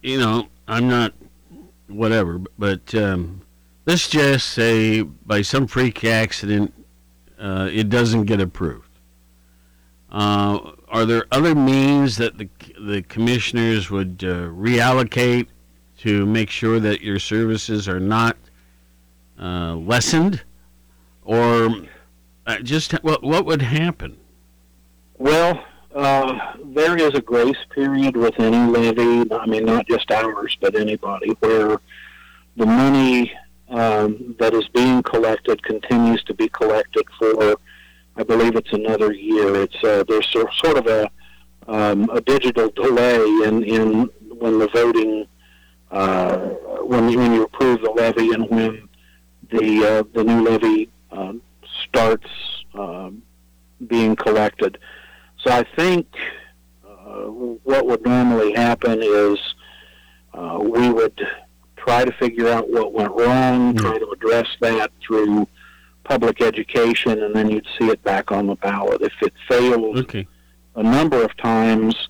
[0.03, 1.15] you know, I'm not
[1.89, 3.43] whatever, but um,
[3.87, 6.73] let's just say by some freak accident,
[7.39, 8.89] uh, it doesn't get approved.
[10.13, 12.49] Uh, are there other means that the
[12.79, 15.47] the commissioners would uh, reallocate
[16.01, 18.37] to make sure that your services are not
[19.41, 20.43] uh, lessened,
[21.25, 21.71] or
[22.47, 24.19] uh, just what what would happen?
[25.17, 29.33] Well, uh, there is a grace period with any levy.
[29.33, 31.81] I mean, not just ours, but anybody, where
[32.57, 33.33] the money
[33.71, 37.57] um, that is being collected continues to be collected for,
[38.17, 39.55] I believe it's another year.
[39.63, 41.11] It's uh, there's sort of a
[41.69, 45.27] um, a digital delay in, in when the voting
[45.91, 46.39] uh,
[46.85, 48.89] when you, when you approve the levy and when
[49.51, 51.33] the uh, the new levy uh,
[51.85, 52.29] starts
[52.75, 53.23] um,
[53.87, 54.79] being collected.
[55.39, 56.07] So I think
[56.87, 57.27] uh,
[57.65, 59.39] what would normally happen is
[60.35, 61.21] uh, we would
[61.77, 65.49] try to figure out what went wrong, try to address that through
[66.05, 69.03] public education, and then you'd see it back on the ballot.
[69.03, 70.27] If it fails okay.
[70.75, 72.09] a number of times,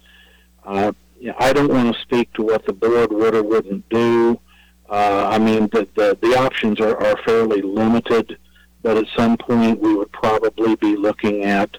[0.65, 0.93] uh,
[1.39, 4.41] I don't want to speak to what the board would or wouldn't do.
[4.89, 8.39] Uh, I mean, the, the, the options are, are fairly limited,
[8.83, 11.77] but at some point we would probably be looking at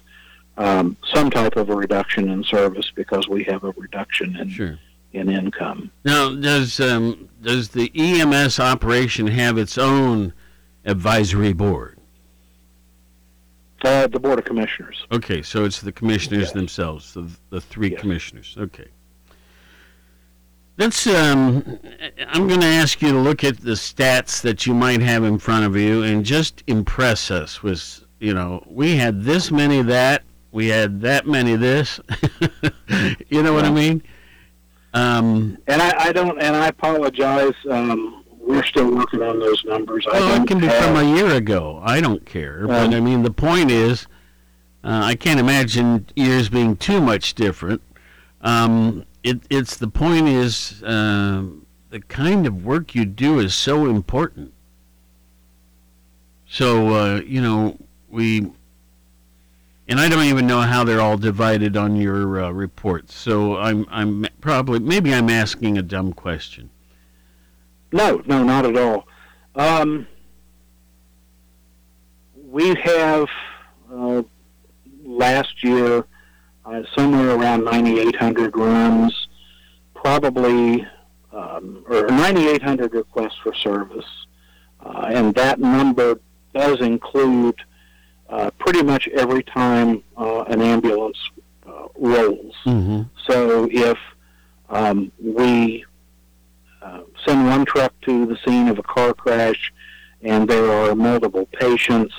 [0.56, 4.78] um, some type of a reduction in service because we have a reduction in sure.
[5.12, 5.90] in income.
[6.04, 10.32] Now, does um, does the EMS operation have its own
[10.84, 11.98] advisory board?
[13.84, 15.06] Uh, the board of commissioners.
[15.12, 18.56] Okay, so it's the commissioners themselves, the the three commissioners.
[18.58, 18.88] Okay.
[20.78, 21.06] Let's.
[21.06, 21.78] Um,
[22.28, 25.38] I'm going to ask you to look at the stats that you might have in
[25.38, 28.00] front of you and just impress us with.
[28.20, 32.00] You know, we had this many that, we had that many this.
[33.28, 34.02] you know what I mean?
[34.94, 37.54] Um, and I, I don't, and I apologize.
[37.68, 40.06] Um, we're still working on those numbers.
[40.12, 41.80] I Well, it can be have- from a year ago.
[41.84, 42.66] I don't care.
[42.66, 44.06] but Um, I mean, the point is,
[44.82, 47.80] uh, I can't imagine years being too much different.
[48.42, 53.86] Um, it, it's the point is, um the kind of work you do is so
[53.86, 54.52] important.
[56.48, 57.78] So, uh, you know,
[58.10, 58.50] we,
[59.88, 63.14] and I don't even know how they're all divided on your uh, reports.
[63.14, 66.70] So I'm, I'm probably, maybe I'm asking a dumb question.
[67.94, 69.06] No, no, not at all.
[69.54, 70.08] Um,
[72.34, 73.28] we have
[73.88, 74.24] uh,
[75.04, 76.04] last year
[76.64, 79.28] uh, somewhere around 9,800 runs,
[79.94, 80.84] probably
[81.32, 84.26] um, or 9,800 requests for service,
[84.84, 86.18] uh, and that number
[86.52, 87.54] does include
[88.28, 91.18] uh, pretty much every time uh, an ambulance
[91.64, 92.56] uh, rolls.
[92.66, 93.02] Mm-hmm.
[93.28, 93.98] So if
[94.68, 95.84] um, we
[97.26, 99.72] send one truck to the scene of a car crash
[100.22, 102.14] and there are multiple patients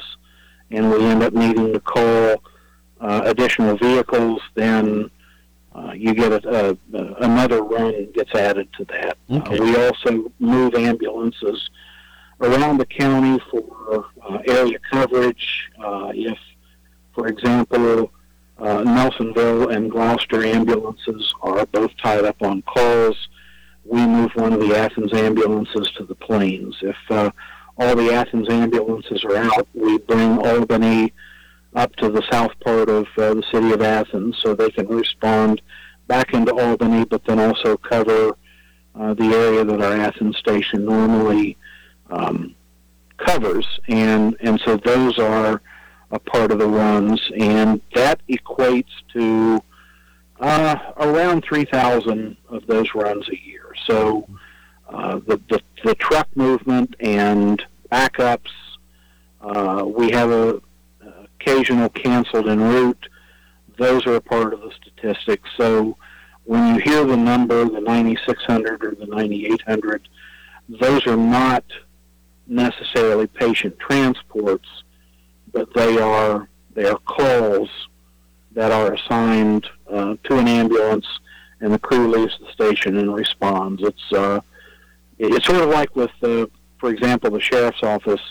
[0.72, 2.42] and we end up needing to call
[3.00, 5.10] uh, additional vehicles, then
[5.74, 9.18] uh, you get a, a, another run gets added to that.
[9.30, 9.60] Okay.
[9.60, 11.70] Uh, we also move ambulances
[12.42, 15.70] around the county for uh, area coverage.
[15.84, 16.38] Uh, if,
[17.14, 18.12] for example,
[18.58, 23.28] uh, Nelsonville and Glouster ambulances are both tied up on calls,
[23.86, 26.76] we move one of the Athens ambulances to the plains.
[26.82, 27.32] If uh,
[27.78, 31.14] all the Athens ambulances are out, we bring Albany
[31.76, 35.62] up to the south part of uh, the city of Athens so they can respond
[36.08, 38.36] back into Albany, but then also cover
[38.96, 41.58] uh, the area that our Athens station normally
[42.10, 42.56] um,
[43.18, 45.62] covers, and and so those are
[46.12, 49.62] a part of the runs, and that equates to
[50.40, 53.74] uh, around 3,000 of those runs a year.
[53.88, 54.28] So
[54.90, 58.52] uh, the, the, the truck movement and backups,
[59.42, 60.62] uh, we have a
[61.46, 63.08] occasional canceled en route.
[63.78, 65.50] Those are a part of the statistics.
[65.58, 65.98] So
[66.46, 70.08] when you hear the number, the 9,600 or the 9,800,
[70.70, 71.64] those are not
[72.48, 74.68] necessarily patient transports,
[75.52, 77.70] but they are they are calls
[78.52, 81.06] that are assigned uh, to an ambulance,
[81.62, 83.82] and the crew leaves the station and responds.
[83.84, 84.42] It's uh,
[85.18, 86.46] it's sort of like with, uh,
[86.80, 88.22] for example, the sheriff's office.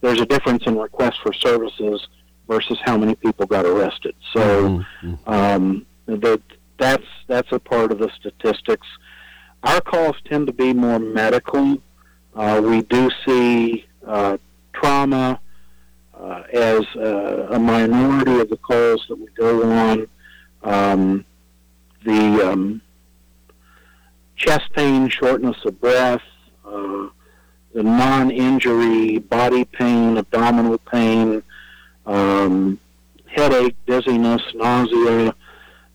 [0.00, 2.06] There's a difference in requests for services
[2.48, 4.14] versus how many people got arrested.
[4.32, 4.84] So
[5.26, 6.42] um, that
[6.78, 8.86] that's that's a part of the statistics.
[9.62, 11.78] Our calls tend to be more medical.
[12.34, 14.38] Uh, we do see uh,
[14.72, 15.38] trauma
[16.18, 20.08] uh, as uh, a minority of the calls that we go on.
[20.62, 21.24] Um,
[22.04, 22.82] the um,
[24.36, 26.22] chest pain, shortness of breath,
[26.64, 27.08] uh,
[27.74, 31.42] the non-injury body pain, abdominal pain,
[32.06, 32.78] um,
[33.26, 35.34] headache, dizziness, nausea,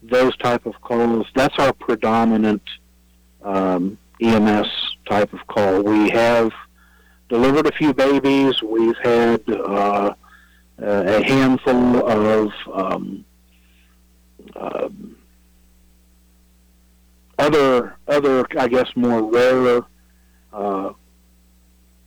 [0.03, 1.27] those type of calls.
[1.35, 2.63] That's our predominant
[3.43, 4.67] um, EMS
[5.05, 5.83] type of call.
[5.83, 6.51] We have
[7.29, 8.61] delivered a few babies.
[8.61, 10.13] We've had uh,
[10.79, 13.25] a handful of um,
[14.57, 14.89] uh,
[17.39, 19.81] other, other, I guess, more rare
[20.51, 20.93] uh,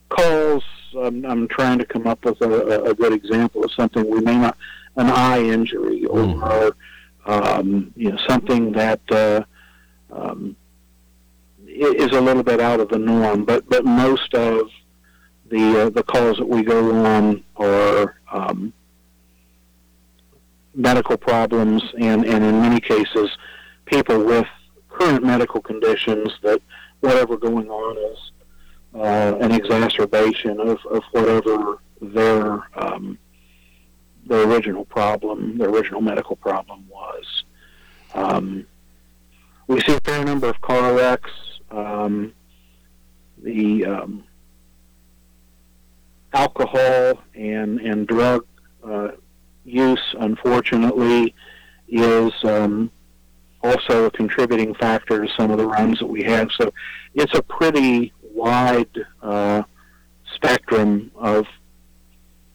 [0.09, 0.63] calls.
[0.99, 4.37] I'm, I'm trying to come up with a, a good example of something we may
[4.37, 4.57] not,
[4.97, 6.75] an eye injury or,
[7.25, 9.43] um, you know, something that uh,
[10.11, 10.55] um,
[11.65, 13.45] is a little bit out of the norm.
[13.45, 14.69] But but most of
[15.49, 18.73] the uh, the calls that we go on are um,
[20.73, 23.29] medical problems, and and in many cases,
[23.85, 24.47] people with
[24.89, 26.61] current medical conditions that
[26.99, 28.31] whatever going on is
[28.93, 33.17] uh, an exacerbation of, of whatever their um,
[34.25, 37.43] their original problem, their original medical problem was.
[38.13, 38.65] Um,
[39.67, 41.31] we see a fair number of car wrecks.
[41.71, 42.33] Um,
[43.41, 44.23] the um,
[46.33, 48.45] alcohol and and drug
[48.83, 49.09] uh,
[49.63, 51.35] use, unfortunately,
[51.87, 52.91] is um,
[53.63, 56.49] also a contributing factor to some of the runs that we have.
[56.59, 56.73] So
[57.13, 58.89] it's a pretty wide
[59.21, 59.63] uh,
[60.35, 61.45] spectrum of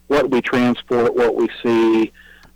[0.08, 2.12] what we transport, what we see,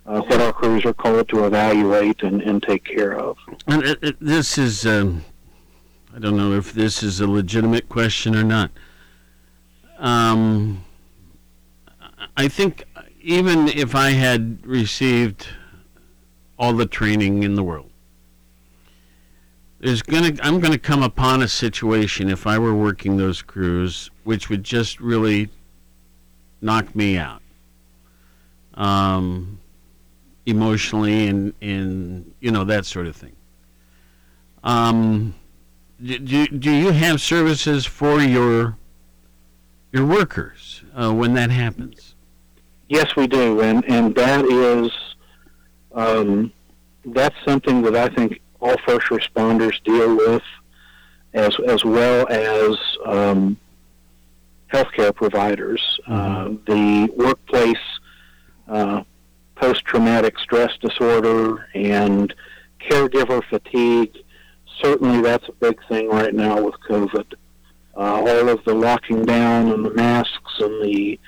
[0.07, 3.37] uh, what our crews are called to evaluate and, and take care of.
[3.67, 5.25] And it, it, this is, um,
[6.15, 8.71] I don't know if this is a legitimate question or not.
[9.99, 10.85] Um,
[12.37, 12.85] I think
[13.21, 15.49] even if I had received
[16.59, 17.91] all the training in the world,
[19.79, 24.51] there's gonna I'm gonna come upon a situation if I were working those crews, which
[24.51, 25.49] would just really
[26.61, 27.43] knock me out,
[28.75, 29.59] um,
[30.45, 33.37] emotionally and and you know that sort of thing.
[34.63, 35.35] Um,
[36.03, 38.77] do, do you have services for your
[39.93, 42.10] your workers uh, when that happens?
[42.91, 44.91] Yes, we do, and and that is
[45.93, 46.53] um,
[47.05, 50.43] that's something that I think all first responders deal with,
[51.33, 52.77] as as well as
[53.07, 53.57] um,
[54.73, 56.01] healthcare providers.
[56.09, 57.77] Uh, the workplace
[58.67, 59.05] uh,
[59.55, 62.35] post-traumatic stress disorder and
[62.81, 64.19] caregiver fatigue.
[64.83, 67.35] Certainly, that's a big thing right now with COVID.
[67.97, 71.21] Uh, all of the locking down and the masks and the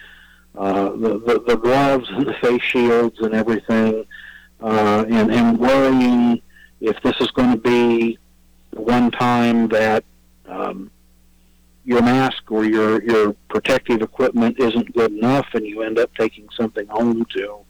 [0.56, 4.04] uh, the, the, the gloves and the face shields and everything,
[4.60, 6.40] uh, and, and worrying
[6.80, 8.18] if this is going to be
[8.72, 10.04] the one time that
[10.46, 10.90] um,
[11.84, 16.48] your mask or your, your protective equipment isn't good enough and you end up taking
[16.56, 17.64] something home to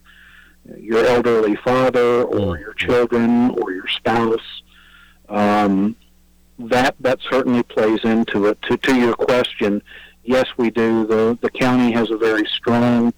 [0.79, 4.63] your elderly father or your children or your spouse.
[5.29, 5.97] Um,
[6.59, 8.61] that that certainly plays into it.
[8.63, 9.83] To, to your question,
[10.25, 11.07] yes, we do.
[11.07, 13.13] The, the county has a very strong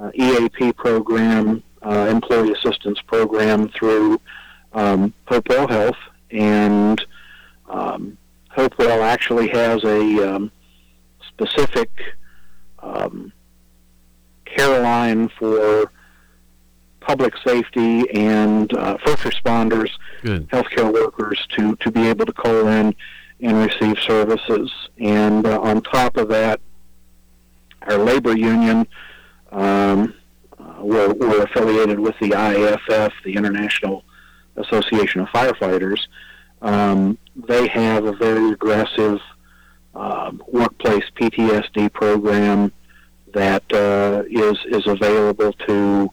[0.00, 4.20] uh, EAP program, uh, employee assistance program through
[4.72, 5.96] um, Hopewell Health,
[6.30, 7.04] and
[7.68, 8.16] um,
[8.50, 10.52] Hopewell actually has a um,
[11.28, 11.90] specific
[12.80, 13.32] um,
[14.44, 15.90] care line for
[17.00, 19.90] public safety and uh, first responders,
[20.22, 20.48] Good.
[20.48, 22.94] healthcare workers to, to be able to call in
[23.42, 24.70] and receive services.
[24.98, 26.60] And uh, on top of that,
[27.82, 28.86] our labor union,
[29.50, 30.14] um,
[30.58, 34.04] uh, we're, we're affiliated with the IAFF, the International
[34.56, 35.98] Association of Firefighters.
[36.62, 39.20] Um, they have a very aggressive
[39.94, 42.72] uh, workplace PTSD program
[43.34, 46.10] that uh, is is available to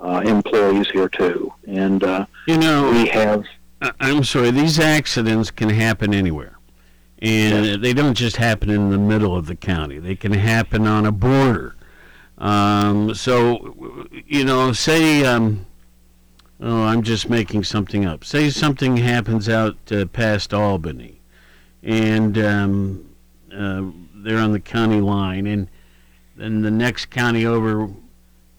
[0.00, 1.52] uh, employees here too.
[1.66, 3.44] And uh, You know, we have.
[4.00, 6.57] I'm sorry, these accidents can happen anywhere.
[7.20, 11.04] And they don't just happen in the middle of the county, they can happen on
[11.04, 11.74] a border.
[12.38, 15.66] Um, so, you know, say, um,
[16.60, 18.24] oh, I'm just making something up.
[18.24, 21.20] Say something happens out uh, past Albany,
[21.82, 23.10] and um,
[23.52, 25.68] uh, they're on the county line, and
[26.36, 27.88] then the next county over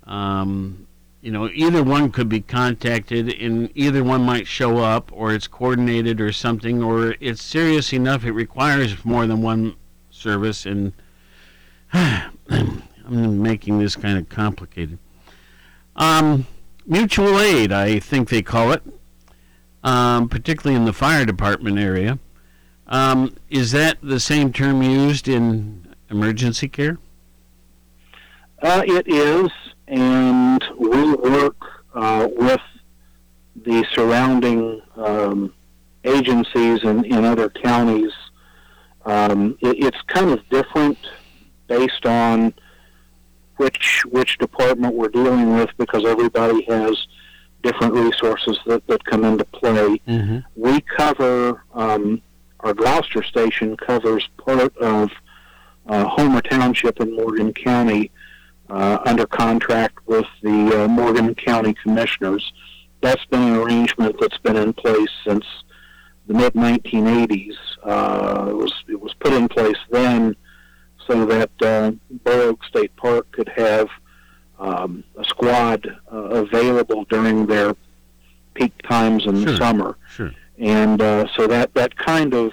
[0.04, 0.86] um,
[1.22, 5.48] you know, either one could be contacted and either one might show up or it's
[5.48, 9.76] coordinated or something or it's serious enough it requires more than one
[10.10, 10.94] service and
[11.94, 14.98] I'm making this kind of complicated.
[15.96, 16.48] Um,
[16.86, 18.84] mutual aid, I think they call it,
[19.84, 22.20] um, particularly in the fire department area.
[22.88, 26.98] Um, is that the same term used in emergency care?
[28.62, 29.50] Uh, it is,
[29.90, 31.58] and we work
[31.96, 32.62] uh, with
[33.56, 35.54] the surrounding um,
[36.04, 38.14] agencies in, in other counties.
[39.06, 40.98] Um, it, it's kind of different
[41.68, 42.54] based on
[43.58, 47.08] which which department we're dealing with because everybody has
[47.62, 50.00] different resources that, that come into play.
[50.08, 50.40] Mm-hmm.
[50.56, 52.22] We cover um,
[52.62, 55.12] our Glouster station covers part of
[55.88, 58.12] uh, Homer Township in Morgan County
[58.70, 62.52] uh, under contract with the uh, Morgan County Commissioners.
[63.02, 65.46] That's been an arrangement that's been in place since
[66.28, 67.56] the mid 1980s.
[67.84, 70.36] Uh, it was it was put in place then
[71.08, 71.92] so that uh,
[72.24, 73.88] Burr Oak State Park could have
[74.60, 77.76] um, a squad uh, available during their
[78.54, 80.32] peak times in the summer Sure.
[80.58, 82.52] and uh, so that that kind of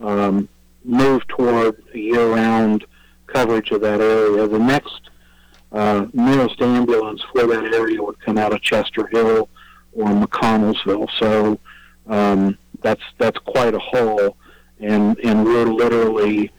[0.00, 0.48] um,
[0.84, 2.84] moved toward year-round
[3.26, 4.46] coverage of that area.
[4.48, 5.10] The next
[5.72, 9.48] uh, nearest ambulance for that area would come out of Chesterhill
[9.92, 11.08] or McConnelsville.
[11.18, 11.58] So
[12.06, 14.36] um, that's that's quite a haul,
[14.80, 16.52] and and we're literally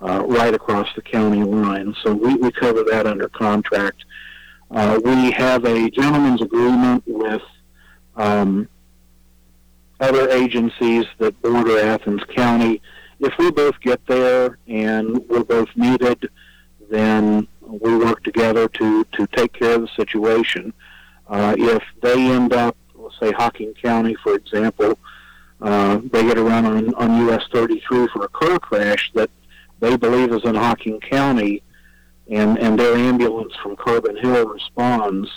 [0.00, 1.94] uh, right across the county line.
[2.02, 4.04] So we, we cover that under contract.
[4.70, 7.42] Uh, we have a gentleman's agreement with
[8.16, 8.68] um,
[10.00, 12.82] other agencies that border Athens County.
[13.20, 16.28] If we both get there and we're both needed,
[16.90, 20.72] then we work together to, to take care of the situation.
[21.28, 24.98] Uh, if they end up, let's say Hocking County, for example,
[25.60, 29.30] uh, they get a run on, on US 33 for a car crash that
[29.80, 31.62] they believe is in Hocking County,
[32.30, 35.28] and, and their ambulance from Carbon Hill responds,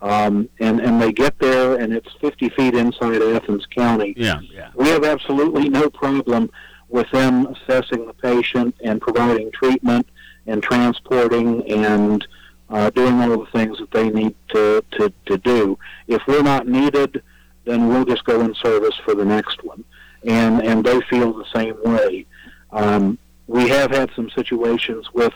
[0.00, 4.14] um, and, and they get there and it's 50 feet inside Athens County.
[4.16, 4.70] Yeah, yeah.
[4.74, 6.50] We have absolutely no problem
[6.88, 10.08] with them assessing the patient and providing treatment
[10.48, 12.26] and transporting and
[12.70, 15.78] uh, doing all the things that they need to, to, to do.
[16.06, 17.22] If we're not needed,
[17.64, 19.84] then we'll just go in service for the next one.
[20.26, 22.26] And, and they feel the same way.
[22.72, 25.32] Um, we have had some situations with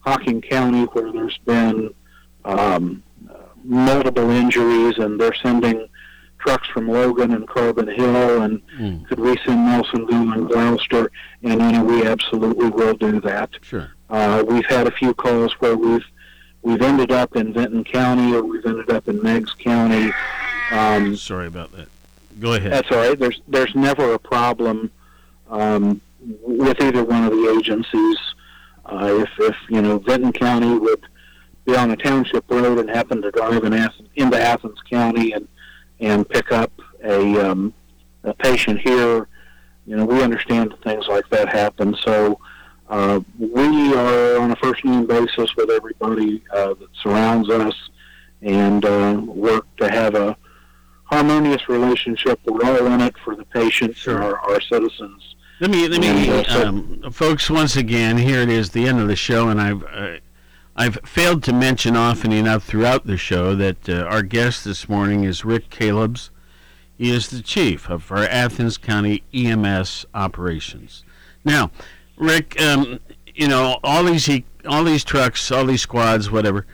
[0.00, 1.94] Hocking County where there's been
[2.44, 3.02] um,
[3.64, 5.88] multiple injuries and they're sending
[6.38, 8.62] trucks from Logan and Carbon Hill and
[9.08, 11.08] could we send Nelsonville and Glouster
[11.42, 13.50] and you know we absolutely will do that.
[13.62, 13.90] Sure.
[14.08, 16.04] Uh, we've had a few calls where we've
[16.62, 20.12] we've ended up in Vinton County or we've ended up in Meigs County.
[20.70, 21.88] Um, Sorry about that.
[22.40, 22.72] Go ahead.
[22.72, 23.18] that's all right.
[23.18, 24.90] There's there's never a problem
[25.48, 26.00] um,
[26.42, 28.18] with either one of the agencies.
[28.84, 31.02] Uh, if if you know Vinton County would
[31.64, 35.48] be on a township road and happen to drive in Athens, into Athens County and
[35.98, 37.72] and pick up a um,
[38.24, 39.28] a patient here,
[39.86, 41.96] you know we understand that things like that happen.
[42.02, 42.38] So
[42.88, 47.74] uh, we are on a first name basis with everybody uh, that surrounds us
[48.42, 50.36] and uh, work to have a
[51.04, 52.38] harmonious relationship.
[52.44, 55.34] We're all in it for the patients and our, our citizens.
[55.60, 57.48] Let me, let me, And, uh, so- um, folks.
[57.50, 60.16] Once again, here it is, the end of the show, and I've, uh,
[60.76, 65.24] I've failed to mention often enough throughout the show that uh, our guest this morning
[65.24, 66.28] is Rick Calebs.
[66.98, 71.04] He is the chief of our Athens County EMS operations.
[71.44, 71.70] Now,
[72.16, 73.00] Rick, um,
[73.34, 74.28] you know all these
[74.66, 76.66] all these trucks, all these squads, whatever,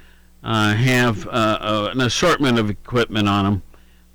[0.43, 3.63] uh, have uh, uh, an assortment of equipment on them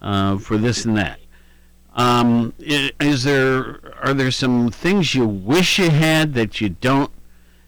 [0.01, 1.19] uh, for this and that.
[1.95, 7.11] Um, is there are there some things you wish you had that you don't?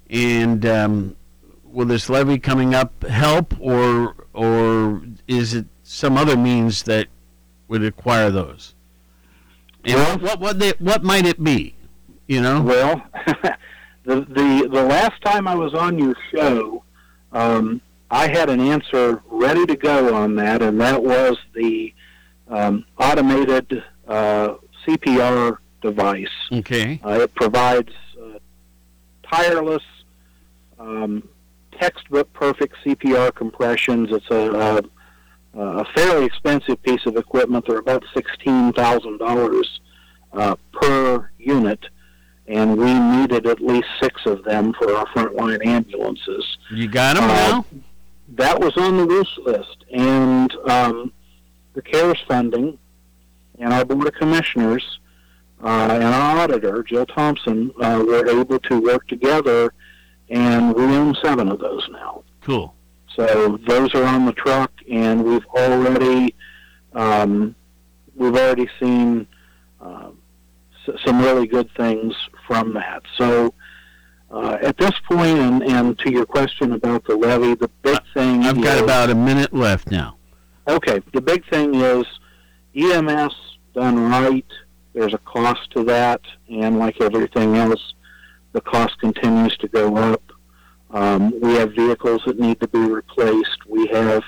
[0.09, 1.15] And um,
[1.63, 7.07] will this levy coming up help, or or is it some other means that
[7.67, 8.75] would acquire those?
[9.83, 11.75] And what what what, they, what might it be?
[12.29, 12.61] You know.
[12.61, 13.01] Well,
[14.05, 16.83] the the the last time I was on your show,
[17.31, 21.91] um, I had an answer ready to go on that, and that was the
[22.47, 26.27] um, automated uh, CPR device.
[26.51, 27.01] Okay.
[27.03, 28.37] Uh, it provides uh,
[29.23, 29.83] tireless,
[30.77, 31.27] um,
[31.79, 34.11] textbook perfect CPR compressions.
[34.11, 34.83] It's a,
[35.55, 37.65] a, a fairly expensive piece of equipment.
[37.67, 39.79] They're about sixteen thousand dollars
[40.31, 41.85] uh, per unit,
[42.49, 46.57] and we needed at least six of them for our frontline ambulances.
[46.71, 47.65] You got them Uh, now.
[48.35, 51.13] That was on the wish list, and um,
[51.73, 52.77] the CARES funding
[53.59, 54.99] and our board of commissioners
[55.63, 59.73] uh, and our auditor, Jill Thompson, uh, were able to work together,
[60.29, 62.23] and we own seven of those now.
[62.41, 62.73] Cool.
[63.15, 66.35] So those are on the truck, and we've already
[66.93, 67.55] um,
[68.15, 69.27] we've already seen
[69.81, 70.09] uh,
[70.87, 72.13] s- some really good things
[72.49, 73.03] from that.
[73.15, 73.53] So
[74.31, 78.43] uh, at this point, and, and to your question about the levy, the big thing
[78.43, 80.17] I've got is- about a minute left now.
[80.67, 82.05] Okay, the big thing is
[82.75, 83.33] EMS
[83.73, 84.45] done right.
[84.93, 87.93] There's a cost to that, and like everything else,
[88.53, 90.23] the cost continues to go up.
[90.91, 93.65] Um, we have vehicles that need to be replaced.
[93.67, 94.23] We have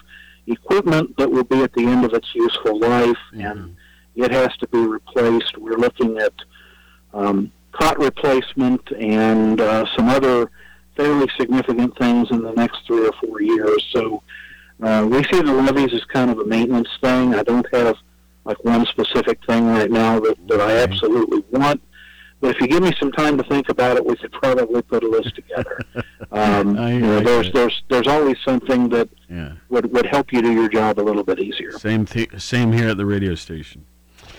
[0.47, 3.75] equipment that will be at the end of its useful life, and
[4.15, 5.57] it has to be replaced.
[5.57, 6.33] We're looking at
[7.13, 10.51] um, cot replacement and uh, some other
[10.95, 13.85] fairly significant things in the next three or four years.
[13.91, 14.21] So
[14.83, 17.33] uh, we see the levies as kind of a maintenance thing.
[17.35, 17.95] I don't have
[18.43, 21.81] like one specific thing right now that, that I absolutely want.
[22.41, 25.03] But if you give me some time to think about it, we could probably put
[25.03, 25.79] a list together.
[26.33, 29.51] Um, I you know, like there's there's there's always something that Yeah.
[29.67, 31.73] would would help you do your job a little bit easier.
[31.73, 33.83] Same th- same here at the radio station.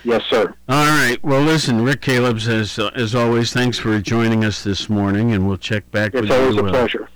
[0.05, 0.53] Yes, sir.
[0.69, 1.17] All right.
[1.23, 5.47] Well, listen, Rick Caleb says, uh, as always, thanks for joining us this morning, and
[5.47, 7.09] we'll check back It's with always you a uh, pleasure.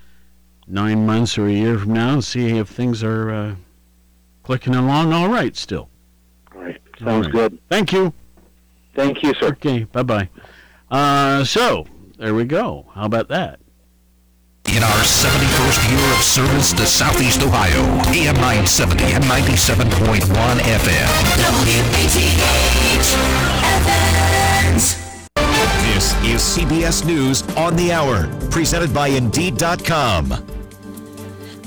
[0.69, 3.55] nine months or a year from now and see if things are uh,
[4.45, 5.89] clicking along all right still.
[6.55, 6.81] All right.
[6.99, 7.33] Sounds right.
[7.33, 7.59] good.
[7.69, 8.13] Thank you.
[8.95, 9.49] Thank you, sir.
[9.49, 9.85] Okay.
[9.85, 10.29] Bye bye.
[10.91, 11.87] Uh, so
[12.19, 12.87] there we go.
[12.95, 13.59] How about that?
[14.75, 17.81] In our 71st year of service to Southeast Ohio,
[18.13, 20.21] AM 970 and 97.1
[20.61, 21.07] FM.
[25.95, 30.56] This is CBS News on the Hour, presented by Indeed.com.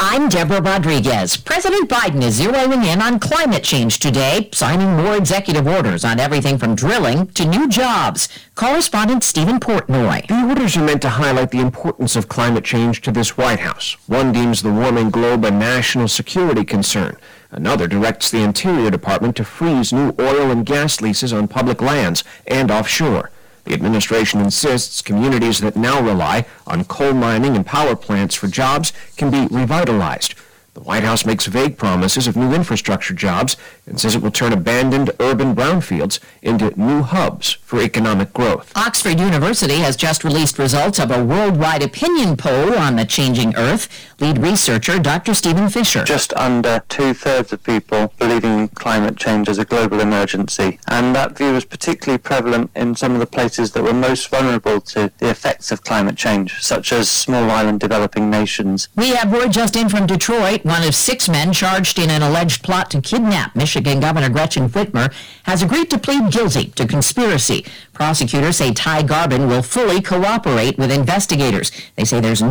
[0.01, 1.35] I'm Deborah Rodriguez.
[1.35, 6.57] President Biden is zeroing in on climate change today, signing more executive orders on everything
[6.57, 8.29] from drilling to new jobs.
[8.55, 10.25] Correspondent Steven Portnoy.
[10.25, 13.97] The orders are meant to highlight the importance of climate change to this White House.
[14.07, 17.17] One deems the warming globe a national security concern.
[17.51, 22.23] Another directs the Interior Department to freeze new oil and gas leases on public lands
[22.47, 23.31] and offshore.
[23.69, 28.93] The administration insists communities that now rely on coal mining and power plants for jobs
[29.15, 30.33] can be revitalized.
[30.73, 33.57] The White House makes vague promises of new infrastructure jobs
[33.89, 38.71] and says it will turn abandoned urban brownfields into new hubs for economic growth.
[38.75, 43.87] Oxford University has just released results of a worldwide opinion poll on the changing Earth.
[44.19, 45.33] Lead researcher Dr.
[45.33, 46.03] Stephen Fisher.
[46.03, 50.79] Just under two thirds of people believing climate change as a global emergency.
[50.87, 54.81] And that view is particularly prevalent in some of the places that were most vulnerable
[54.81, 58.89] to the effects of climate change, such as small island developing nations.
[58.95, 60.65] We have word just in from Detroit.
[60.65, 65.13] One of six men charged in an alleged plot to kidnap Michigan Governor Gretchen Whitmer
[65.43, 67.65] has agreed to plead guilty to conspiracy.
[67.93, 71.71] Prosecutors say Ty Garbin will fully cooperate with investigators.
[71.95, 72.47] They say there's no